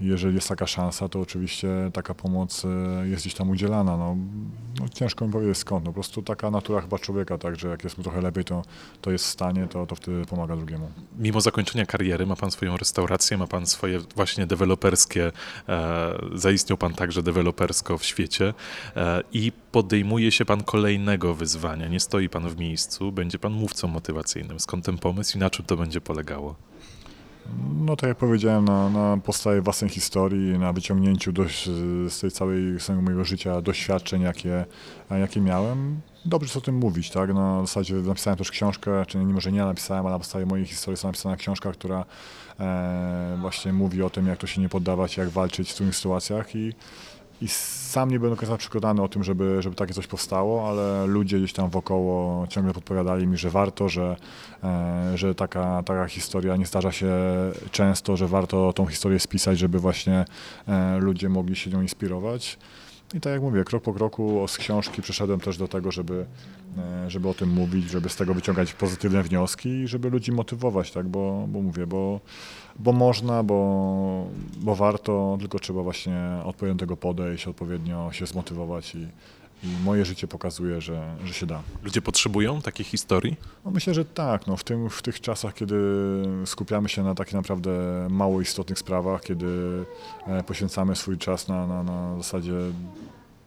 jeżeli 0.00 0.34
jest 0.34 0.48
taka 0.48 0.66
szansa, 0.66 1.08
to 1.08 1.20
oczywiście 1.20 1.68
taka 1.92 2.14
pomoc 2.14 2.64
e, 2.64 3.08
jest 3.08 3.22
gdzieś 3.22 3.34
tam 3.34 3.50
udzielana. 3.50 3.96
No, 3.96 4.16
no 4.80 4.88
ciężko 4.88 5.26
mi 5.26 5.32
powiedzieć 5.32 5.58
skąd, 5.58 5.84
no, 5.84 5.90
po 5.90 5.94
prostu 5.94 6.22
taka 6.22 6.50
natura 6.50 6.80
chyba 6.80 6.98
człowieka, 6.98 7.38
tak, 7.38 7.56
że 7.56 7.68
jak 7.68 7.84
jest 7.84 7.98
mu 7.98 8.04
trochę 8.04 8.20
lepiej, 8.20 8.44
to, 8.44 8.62
to 9.00 9.10
jest 9.10 9.24
w 9.24 9.28
stanie, 9.28 9.66
to, 9.66 9.86
to 9.86 9.94
wtedy 9.94 10.24
pomaga 10.24 10.56
drugiemu. 10.56 10.90
Mimo 11.18 11.40
zakończenia 11.40 11.86
kariery 11.86 12.26
ma 12.26 12.36
Pan 12.36 12.50
swoją 12.50 12.76
restaurację, 12.76 13.38
ma 13.38 13.46
Pan 13.46 13.66
swoje 13.66 13.98
właśnie 14.16 14.46
deweloperskie, 14.46 15.32
e, 15.68 16.18
zaistniał 16.34 16.78
Pan 16.78 16.94
także 16.94 17.22
dewelopersko 17.22 17.98
w 17.98 18.04
świecie 18.04 18.54
e, 18.96 19.22
i 19.32 19.52
podejmuje 19.72 20.32
się 20.32 20.44
Pan 20.44 20.62
kolejnego 20.62 21.34
wyzwania, 21.34 21.88
nie 21.88 22.00
stoi 22.00 22.28
Pan 22.28 22.48
w 22.48 22.56
miejscu, 22.56 23.12
będzie 23.12 23.38
Pan 23.38 23.52
mówcą 23.52 23.88
motywacyjnym. 23.88 24.60
Skąd 24.60 24.84
ten 24.84 24.98
pomysł 24.98 25.36
i 25.36 25.40
na 25.40 25.50
czym 25.50 25.64
to 25.64 25.76
będzie 25.76 26.00
polegało? 26.00 26.54
No 27.80 27.96
tak 27.96 28.08
jak 28.08 28.18
powiedziałem, 28.18 28.64
na, 28.64 28.90
na 28.90 29.16
podstawie 29.16 29.60
własnej 29.60 29.90
historii, 29.90 30.58
na 30.58 30.72
wyciągnięciu 30.72 31.32
dość, 31.32 31.64
z 32.08 32.20
tej 32.20 32.30
całej 32.30 32.62
mojego 33.02 33.24
życia 33.24 33.62
doświadczeń, 33.62 34.22
jakie, 34.22 34.64
jakie 35.10 35.40
miałem, 35.40 36.00
dobrze 36.24 36.46
jest 36.46 36.56
o 36.56 36.60
tym 36.60 36.74
mówić, 36.74 37.10
tak? 37.10 37.34
Na 37.34 37.60
zasadzie 37.60 37.94
napisałem 37.94 38.38
też 38.38 38.50
książkę, 38.50 39.06
czy 39.06 39.18
nie 39.18 39.34
może 39.34 39.52
nie 39.52 39.64
napisałem, 39.64 40.06
ale 40.06 40.12
na 40.12 40.18
podstawie 40.18 40.46
mojej 40.46 40.66
historii 40.66 40.92
jest 40.92 41.04
napisana 41.04 41.36
książka, 41.36 41.72
która 41.72 42.04
e, 42.60 43.36
właśnie 43.40 43.72
mówi 43.72 44.02
o 44.02 44.10
tym, 44.10 44.26
jak 44.26 44.38
to 44.38 44.46
się 44.46 44.60
nie 44.60 44.68
poddawać, 44.68 45.16
jak 45.16 45.28
walczyć 45.28 45.70
w 45.70 45.74
trudnych 45.74 45.96
sytuacjach 45.96 46.56
i 46.56 46.72
i 47.44 47.48
sam 47.48 48.10
nie 48.10 48.18
byłem 48.18 48.34
do 48.34 48.40
końca 48.40 48.56
przekonany 48.56 49.02
o 49.02 49.08
tym, 49.08 49.24
żeby, 49.24 49.62
żeby 49.62 49.76
takie 49.76 49.94
coś 49.94 50.06
powstało, 50.06 50.68
ale 50.68 51.06
ludzie 51.06 51.38
gdzieś 51.38 51.52
tam 51.52 51.70
wokoło 51.70 52.46
ciągle 52.46 52.72
podpowiadali 52.72 53.26
mi, 53.26 53.38
że 53.38 53.50
warto, 53.50 53.88
że, 53.88 54.16
e, 54.64 55.18
że 55.18 55.34
taka, 55.34 55.82
taka 55.82 56.06
historia 56.06 56.56
nie 56.56 56.66
zdarza 56.66 56.92
się 56.92 57.12
często, 57.70 58.16
że 58.16 58.28
warto 58.28 58.72
tą 58.72 58.86
historię 58.86 59.20
spisać, 59.20 59.58
żeby 59.58 59.78
właśnie 59.78 60.24
e, 60.68 60.98
ludzie 60.98 61.28
mogli 61.28 61.56
się 61.56 61.70
nią 61.70 61.82
inspirować. 61.82 62.58
I 63.14 63.20
tak 63.20 63.32
jak 63.32 63.42
mówię, 63.42 63.64
krok 63.64 63.82
po 63.82 63.92
kroku 63.92 64.48
z 64.48 64.56
książki 64.58 65.02
przeszedłem 65.02 65.40
też 65.40 65.56
do 65.56 65.68
tego, 65.68 65.92
żeby, 65.92 66.26
e, 66.78 67.10
żeby 67.10 67.28
o 67.28 67.34
tym 67.34 67.48
mówić, 67.48 67.90
żeby 67.90 68.08
z 68.08 68.16
tego 68.16 68.34
wyciągać 68.34 68.74
pozytywne 68.74 69.22
wnioski 69.22 69.68
i 69.68 69.88
żeby 69.88 70.10
ludzi 70.10 70.32
motywować, 70.32 70.90
tak, 70.90 71.08
bo, 71.08 71.46
bo 71.48 71.62
mówię, 71.62 71.86
bo, 71.86 72.20
bo 72.78 72.92
można, 72.92 73.42
bo, 73.42 74.26
bo 74.56 74.74
warto, 74.74 75.36
tylko 75.40 75.58
trzeba 75.58 75.82
właśnie 75.82 76.16
odpowiednio 76.44 76.78
tego 76.78 76.96
podejść, 76.96 77.46
odpowiednio 77.46 78.12
się 78.12 78.26
zmotywować 78.26 78.94
i, 78.94 79.08
i 79.64 79.84
moje 79.84 80.04
życie 80.04 80.28
pokazuje, 80.28 80.80
że, 80.80 81.16
że 81.24 81.34
się 81.34 81.46
da. 81.46 81.62
Ludzie 81.82 82.02
potrzebują 82.02 82.62
takiej 82.62 82.86
historii? 82.86 83.36
No 83.64 83.70
myślę, 83.70 83.94
że 83.94 84.04
tak. 84.04 84.46
No 84.46 84.56
w, 84.56 84.64
tym, 84.64 84.90
w 84.90 85.02
tych 85.02 85.20
czasach, 85.20 85.54
kiedy 85.54 85.76
skupiamy 86.44 86.88
się 86.88 87.02
na 87.02 87.14
takich 87.14 87.34
naprawdę 87.34 87.70
mało 88.10 88.40
istotnych 88.40 88.78
sprawach, 88.78 89.22
kiedy 89.22 89.46
e, 90.26 90.42
poświęcamy 90.42 90.96
swój 90.96 91.18
czas 91.18 91.48
na, 91.48 91.66
na, 91.66 91.82
na 91.82 92.16
zasadzie 92.16 92.52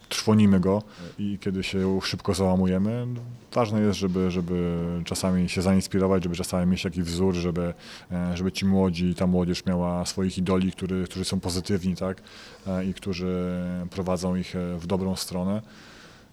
trwonimy 0.09 0.59
go 0.59 0.83
i 1.19 1.37
kiedy 1.41 1.63
się 1.63 1.99
szybko 2.03 2.33
załamujemy, 2.33 3.07
ważne 3.53 3.81
jest, 3.81 3.99
żeby, 3.99 4.31
żeby 4.31 4.77
czasami 5.05 5.49
się 5.49 5.61
zainspirować, 5.61 6.23
żeby 6.23 6.35
czasami 6.35 6.71
mieć 6.71 6.83
jakiś 6.83 7.03
wzór, 7.03 7.35
żeby, 7.35 7.73
e, 8.11 8.37
żeby 8.37 8.51
ci 8.51 8.65
młodzi, 8.65 9.15
ta 9.15 9.27
młodzież 9.27 9.65
miała 9.65 10.05
swoich 10.05 10.37
idoli, 10.37 10.71
który, 10.71 11.03
którzy 11.03 11.25
są 11.25 11.39
pozytywni 11.39 11.95
tak? 11.95 12.21
E, 12.67 12.85
i 12.85 12.93
którzy 12.93 13.61
prowadzą 13.89 14.35
ich 14.35 14.53
w 14.79 14.87
dobrą 14.87 15.15
stronę. 15.15 15.61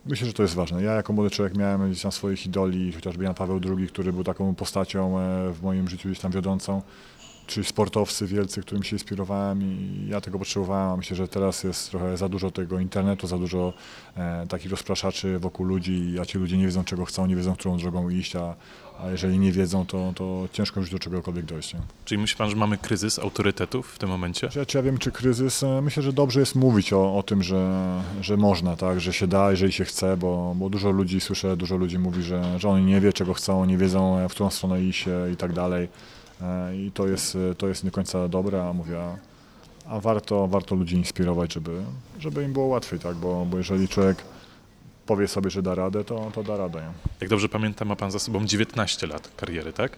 Myślę, 0.07 0.27
że 0.27 0.33
to 0.33 0.43
jest 0.43 0.55
ważne. 0.55 0.83
Ja 0.83 0.93
jako 0.93 1.13
młody 1.13 1.31
człowiek 1.31 1.57
miałem 1.57 1.91
gdzieś 1.91 2.03
tam 2.03 2.13
swoich 2.13 2.47
idoli, 2.47 2.93
chociażby 2.93 3.25
Jan 3.25 3.35
Paweł 3.35 3.61
II, 3.77 3.89
który 3.89 4.13
był 4.13 4.25
taką 4.25 4.55
postacią 4.55 5.19
e, 5.19 5.53
w 5.53 5.63
moim 5.63 5.89
życiu 5.89 6.09
gdzieś 6.09 6.21
tam 6.21 6.33
wiodącą. 6.33 6.83
Czyli 7.47 7.67
sportowcy 7.67 8.27
wielcy, 8.27 8.61
którym 8.61 8.83
się 8.83 8.97
inspirowałem 8.97 9.63
i 9.63 10.07
ja 10.09 10.21
tego 10.21 10.39
potrzebowałem. 10.39 10.99
Myślę, 10.99 11.17
że 11.17 11.29
teraz 11.29 11.65
jest 11.65 11.91
trochę 11.91 12.17
za 12.17 12.29
dużo 12.29 12.51
tego 12.51 12.79
internetu, 12.81 13.27
za 13.27 13.39
dużo 13.39 13.73
e, 14.17 14.47
takich 14.49 14.71
rozpraszaczy 14.71 15.39
wokół 15.39 15.67
ludzi, 15.67 16.17
a 16.21 16.25
ci 16.25 16.39
ludzie 16.39 16.57
nie 16.57 16.65
wiedzą 16.65 16.85
czego 16.85 17.05
chcą, 17.05 17.27
nie 17.27 17.37
wiedzą 17.37 17.55
którą 17.55 17.79
drogą 17.79 18.09
iść, 18.09 18.37
a, 18.37 18.55
a 19.01 19.11
jeżeli 19.11 19.39
nie 19.39 19.53
wiedzą, 19.53 19.87
to, 19.87 20.13
to 20.17 20.49
ciężko 20.53 20.81
już 20.81 20.91
do 20.91 20.99
czegokolwiek 20.99 21.45
dojść. 21.45 21.75
Nie? 21.75 21.81
Czyli 22.05 22.21
myśli 22.21 22.39
pan, 22.39 22.51
że 22.51 22.57
mamy 22.57 22.79
kryzys 22.79 23.19
autorytetów 23.19 23.93
w 23.95 23.99
tym 23.99 24.09
momencie? 24.09 24.49
Czy 24.49 24.59
ja, 24.59 24.67
czy 24.67 24.79
ja 24.79 24.83
wiem, 24.83 24.99
czy 24.99 25.13
kryzys? 25.13 25.63
E, 25.63 25.81
Myślę, 25.83 26.03
że 26.03 26.13
dobrze 26.13 26.41
jest 26.41 26.55
mówić 26.55 26.93
o, 26.93 27.17
o 27.17 27.23
tym, 27.23 27.43
że, 27.43 28.01
że 28.21 28.37
można, 28.37 28.77
tak, 28.77 29.01
że 29.01 29.13
się 29.13 29.27
da, 29.27 29.51
jeżeli 29.51 29.73
się 29.73 29.85
chce, 29.85 30.17
bo, 30.17 30.55
bo 30.59 30.71
dużo 30.71 30.91
ludzi, 30.91 31.21
słyszę, 31.21 31.57
dużo 31.57 31.77
ludzi 31.77 31.99
mówi, 31.99 32.23
że, 32.23 32.59
że 32.59 32.69
oni 32.69 32.85
nie 32.85 33.01
wie, 33.01 33.13
czego 33.13 33.35
chcą, 33.35 33.65
nie 33.65 33.79
wiedzą, 33.79 34.29
w 34.29 34.31
którą 34.31 34.51
stronę 34.51 34.83
iść 34.83 35.09
e, 35.09 35.33
i 35.33 35.37
tak 35.37 35.53
dalej. 35.53 35.89
E, 36.43 36.77
I 36.77 36.91
to 36.91 37.09
jest, 37.09 37.37
e, 37.51 37.55
to 37.55 37.69
jest 37.69 37.85
nie 37.85 37.91
do 37.91 37.95
końca 37.95 38.29
dobre, 38.29 38.69
a 38.69 38.73
mówię, 38.73 38.99
a, 39.89 40.01
warto, 40.01 40.49
warto 40.49 40.75
ludzi 40.75 40.97
inspirować, 40.97 41.53
żeby, 41.53 41.83
żeby 42.21 42.45
im 42.45 42.53
było 42.53 42.67
łatwiej, 42.67 42.99
tak, 42.99 43.17
bo, 43.17 43.47
bo 43.47 43.59
jeżeli 43.59 43.89
człowiek 43.89 44.25
powie 45.07 45.29
sobie, 45.29 45.51
że 45.51 45.63
da 45.63 45.75
radę, 45.75 46.05
to, 46.05 46.31
to 46.35 46.43
da 46.43 46.57
radę. 46.57 46.93
Jak 47.21 47.31
dobrze 47.31 47.49
pamiętam, 47.49 47.89
ma 47.89 47.97
pan 47.97 48.11
za 48.11 48.19
sobą 48.19 48.47
19 48.47 49.07
lat 49.07 49.31
kariery, 49.37 49.73
tak? 49.73 49.97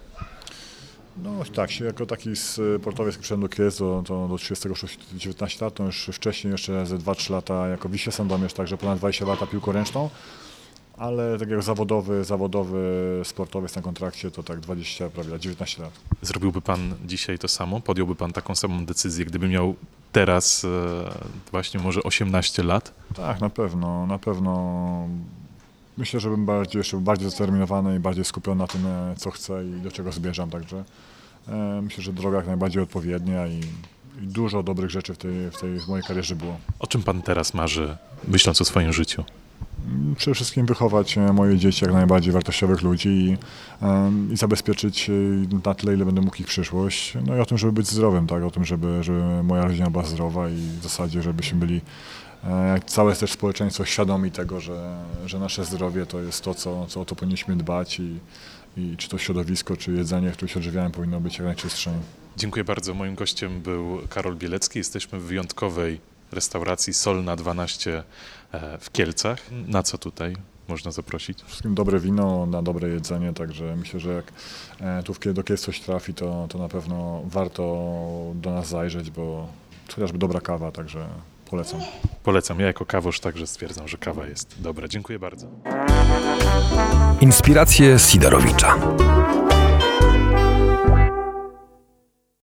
No 1.23 1.31
tak, 1.55 1.71
się 1.71 1.85
jako 1.85 2.05
taki 2.05 2.35
sportowiec, 2.35 3.13
jak 3.13 3.21
przyszedłem 3.21 3.49
do 3.49 3.55
Kielc, 3.55 3.77
do 3.79 4.35
36, 4.37 4.99
19 5.13 5.65
lat, 5.65 5.73
to 5.73 5.83
już 5.83 6.09
wcześniej 6.13 6.51
jeszcze 6.51 6.85
ze 6.85 6.97
2-3 6.97 7.31
lata 7.31 7.67
jako 7.67 7.89
Wisie 7.89 8.11
Sandomierz, 8.11 8.53
także 8.53 8.77
ponad 8.77 8.97
20 8.97 9.25
lata 9.25 9.47
piłką 9.47 9.71
ręczną, 9.71 10.09
ale 10.97 11.37
tak 11.39 11.49
jak 11.49 11.63
zawodowy, 11.63 12.23
zawodowy 12.23 12.81
sportowiec 13.23 13.75
na 13.75 13.81
kontrakcie 13.81 14.31
to 14.31 14.43
tak 14.43 14.59
20, 14.59 15.09
prawie 15.09 15.39
19 15.39 15.81
lat. 15.83 15.91
Zrobiłby 16.21 16.61
pan 16.61 16.95
dzisiaj 17.05 17.39
to 17.39 17.47
samo? 17.47 17.79
Podjąłby 17.79 18.15
pan 18.15 18.33
taką 18.33 18.55
samą 18.55 18.85
decyzję, 18.85 19.25
gdyby 19.25 19.49
miał 19.49 19.75
teraz 20.11 20.65
e, 20.65 20.69
właśnie 21.51 21.79
może 21.79 22.03
18 22.03 22.63
lat? 22.63 22.93
Tak, 23.15 23.41
na 23.41 23.49
pewno, 23.49 24.07
na 24.07 24.19
pewno. 24.19 25.07
Myślę, 25.97 26.19
że 26.19 26.29
bym 26.29 26.45
bardziej, 26.45 26.79
jeszcze 26.79 26.97
bardziej 26.97 27.29
zdeterminowany 27.29 27.95
i 27.95 27.99
bardziej 27.99 28.25
skupiony 28.25 28.61
na 28.61 28.67
tym, 28.67 28.87
e, 28.87 29.15
co 29.17 29.31
chcę 29.31 29.65
i 29.65 29.81
do 29.81 29.91
czego 29.91 30.11
zmierzam, 30.11 30.49
także 30.49 30.83
e, 31.47 31.81
myślę, 31.81 32.03
że 32.03 32.13
droga 32.13 32.37
jak 32.37 32.47
najbardziej 32.47 32.83
odpowiednia 32.83 33.47
i, 33.47 33.59
i 34.21 34.27
dużo 34.27 34.63
dobrych 34.63 34.89
rzeczy 34.89 35.13
w 35.13 35.17
tej, 35.17 35.51
w 35.51 35.57
tej 35.57 35.79
w 35.79 35.87
mojej 35.87 36.05
karierze 36.05 36.35
było. 36.35 36.59
O 36.79 36.87
czym 36.87 37.03
pan 37.03 37.21
teraz 37.21 37.53
marzy, 37.53 37.97
myśląc 38.27 38.61
o 38.61 38.65
swoim 38.65 38.93
życiu? 38.93 39.23
Przede 40.17 40.35
wszystkim 40.35 40.65
wychować 40.65 41.17
e, 41.17 41.33
moje 41.33 41.57
dzieci 41.57 41.85
jak 41.85 41.93
najbardziej 41.93 42.33
wartościowych 42.33 42.81
ludzi 42.81 43.09
i, 43.09 43.37
i 44.33 44.37
zabezpieczyć 44.37 45.09
e, 45.09 45.13
na 45.65 45.73
tyle, 45.73 45.93
ile 45.93 46.05
będę 46.05 46.21
mógł 46.21 46.37
ich 46.37 46.47
przyszłość. 46.47 47.13
No 47.25 47.35
i 47.35 47.39
o 47.39 47.45
tym, 47.45 47.57
żeby 47.57 47.73
być 47.73 47.87
zdrowym, 47.87 48.27
tak? 48.27 48.43
o 48.43 48.51
tym, 48.51 48.65
żeby, 48.65 49.03
żeby 49.03 49.43
moja 49.43 49.65
rodzina 49.65 49.89
była 49.89 50.03
zdrowa 50.03 50.49
i 50.49 50.55
w 50.55 50.83
zasadzie, 50.83 51.21
żebyśmy 51.21 51.59
byli 51.59 51.81
e, 52.43 52.79
całe 52.85 53.15
też 53.15 53.31
społeczeństwo 53.31 53.85
świadomi 53.85 54.31
tego, 54.31 54.59
że, 54.59 55.05
że 55.25 55.39
nasze 55.39 55.65
zdrowie 55.65 56.05
to 56.05 56.19
jest 56.19 56.43
to, 56.43 56.53
co, 56.53 56.85
co 56.85 57.01
o 57.01 57.05
to 57.05 57.15
powinniśmy 57.15 57.55
dbać 57.55 57.99
i, 57.99 58.19
i 58.77 58.97
czy 58.97 59.09
to 59.09 59.17
środowisko, 59.17 59.77
czy 59.77 59.91
jedzenie, 59.91 60.31
które 60.31 60.49
się 60.49 60.59
odżywiałem 60.59 60.91
powinno 60.91 61.19
być 61.19 61.37
jak 61.37 61.47
najczystsze. 61.47 61.91
Dziękuję 62.37 62.63
bardzo. 62.63 62.93
Moim 62.93 63.15
gościem 63.15 63.61
był 63.61 63.99
Karol 64.09 64.35
Bielecki. 64.35 64.79
Jesteśmy 64.79 65.19
w 65.19 65.23
wyjątkowej 65.23 65.99
restauracji 66.31 66.93
Solna 66.93 67.35
12 67.35 68.03
e, 68.51 68.77
w 68.77 68.91
Kielcach. 68.91 69.39
Na 69.67 69.83
co 69.83 69.97
tutaj 69.97 70.35
można 70.67 70.91
zaprosić? 70.91 71.43
wszystkim 71.43 71.75
dobre 71.75 71.99
wino, 71.99 72.45
na 72.45 72.61
dobre 72.61 72.89
jedzenie, 72.89 73.33
także 73.33 73.75
myślę, 73.75 73.99
że 73.99 74.13
jak 74.13 74.25
e, 74.81 75.03
tu 75.03 75.33
do 75.33 75.43
Kielc 75.43 75.61
coś 75.61 75.79
trafi, 75.79 76.13
to, 76.13 76.47
to 76.49 76.57
na 76.57 76.69
pewno 76.69 77.21
warto 77.25 77.63
do 78.35 78.51
nas 78.51 78.67
zajrzeć, 78.67 79.11
bo 79.11 79.47
chociażby 79.95 80.17
dobra 80.17 80.41
kawa, 80.41 80.71
także 80.71 81.07
polecam. 81.49 81.79
Polecam. 82.23 82.59
Ja 82.59 82.67
jako 82.67 82.85
kawosz 82.85 83.19
także 83.19 83.47
stwierdzam, 83.47 83.87
że 83.87 83.97
kawa 83.97 84.27
jest 84.27 84.61
dobra. 84.61 84.87
Dziękuję 84.87 85.19
bardzo. 85.19 85.47
Inspiracje 87.21 87.99
Sidorowicza. 87.99 88.77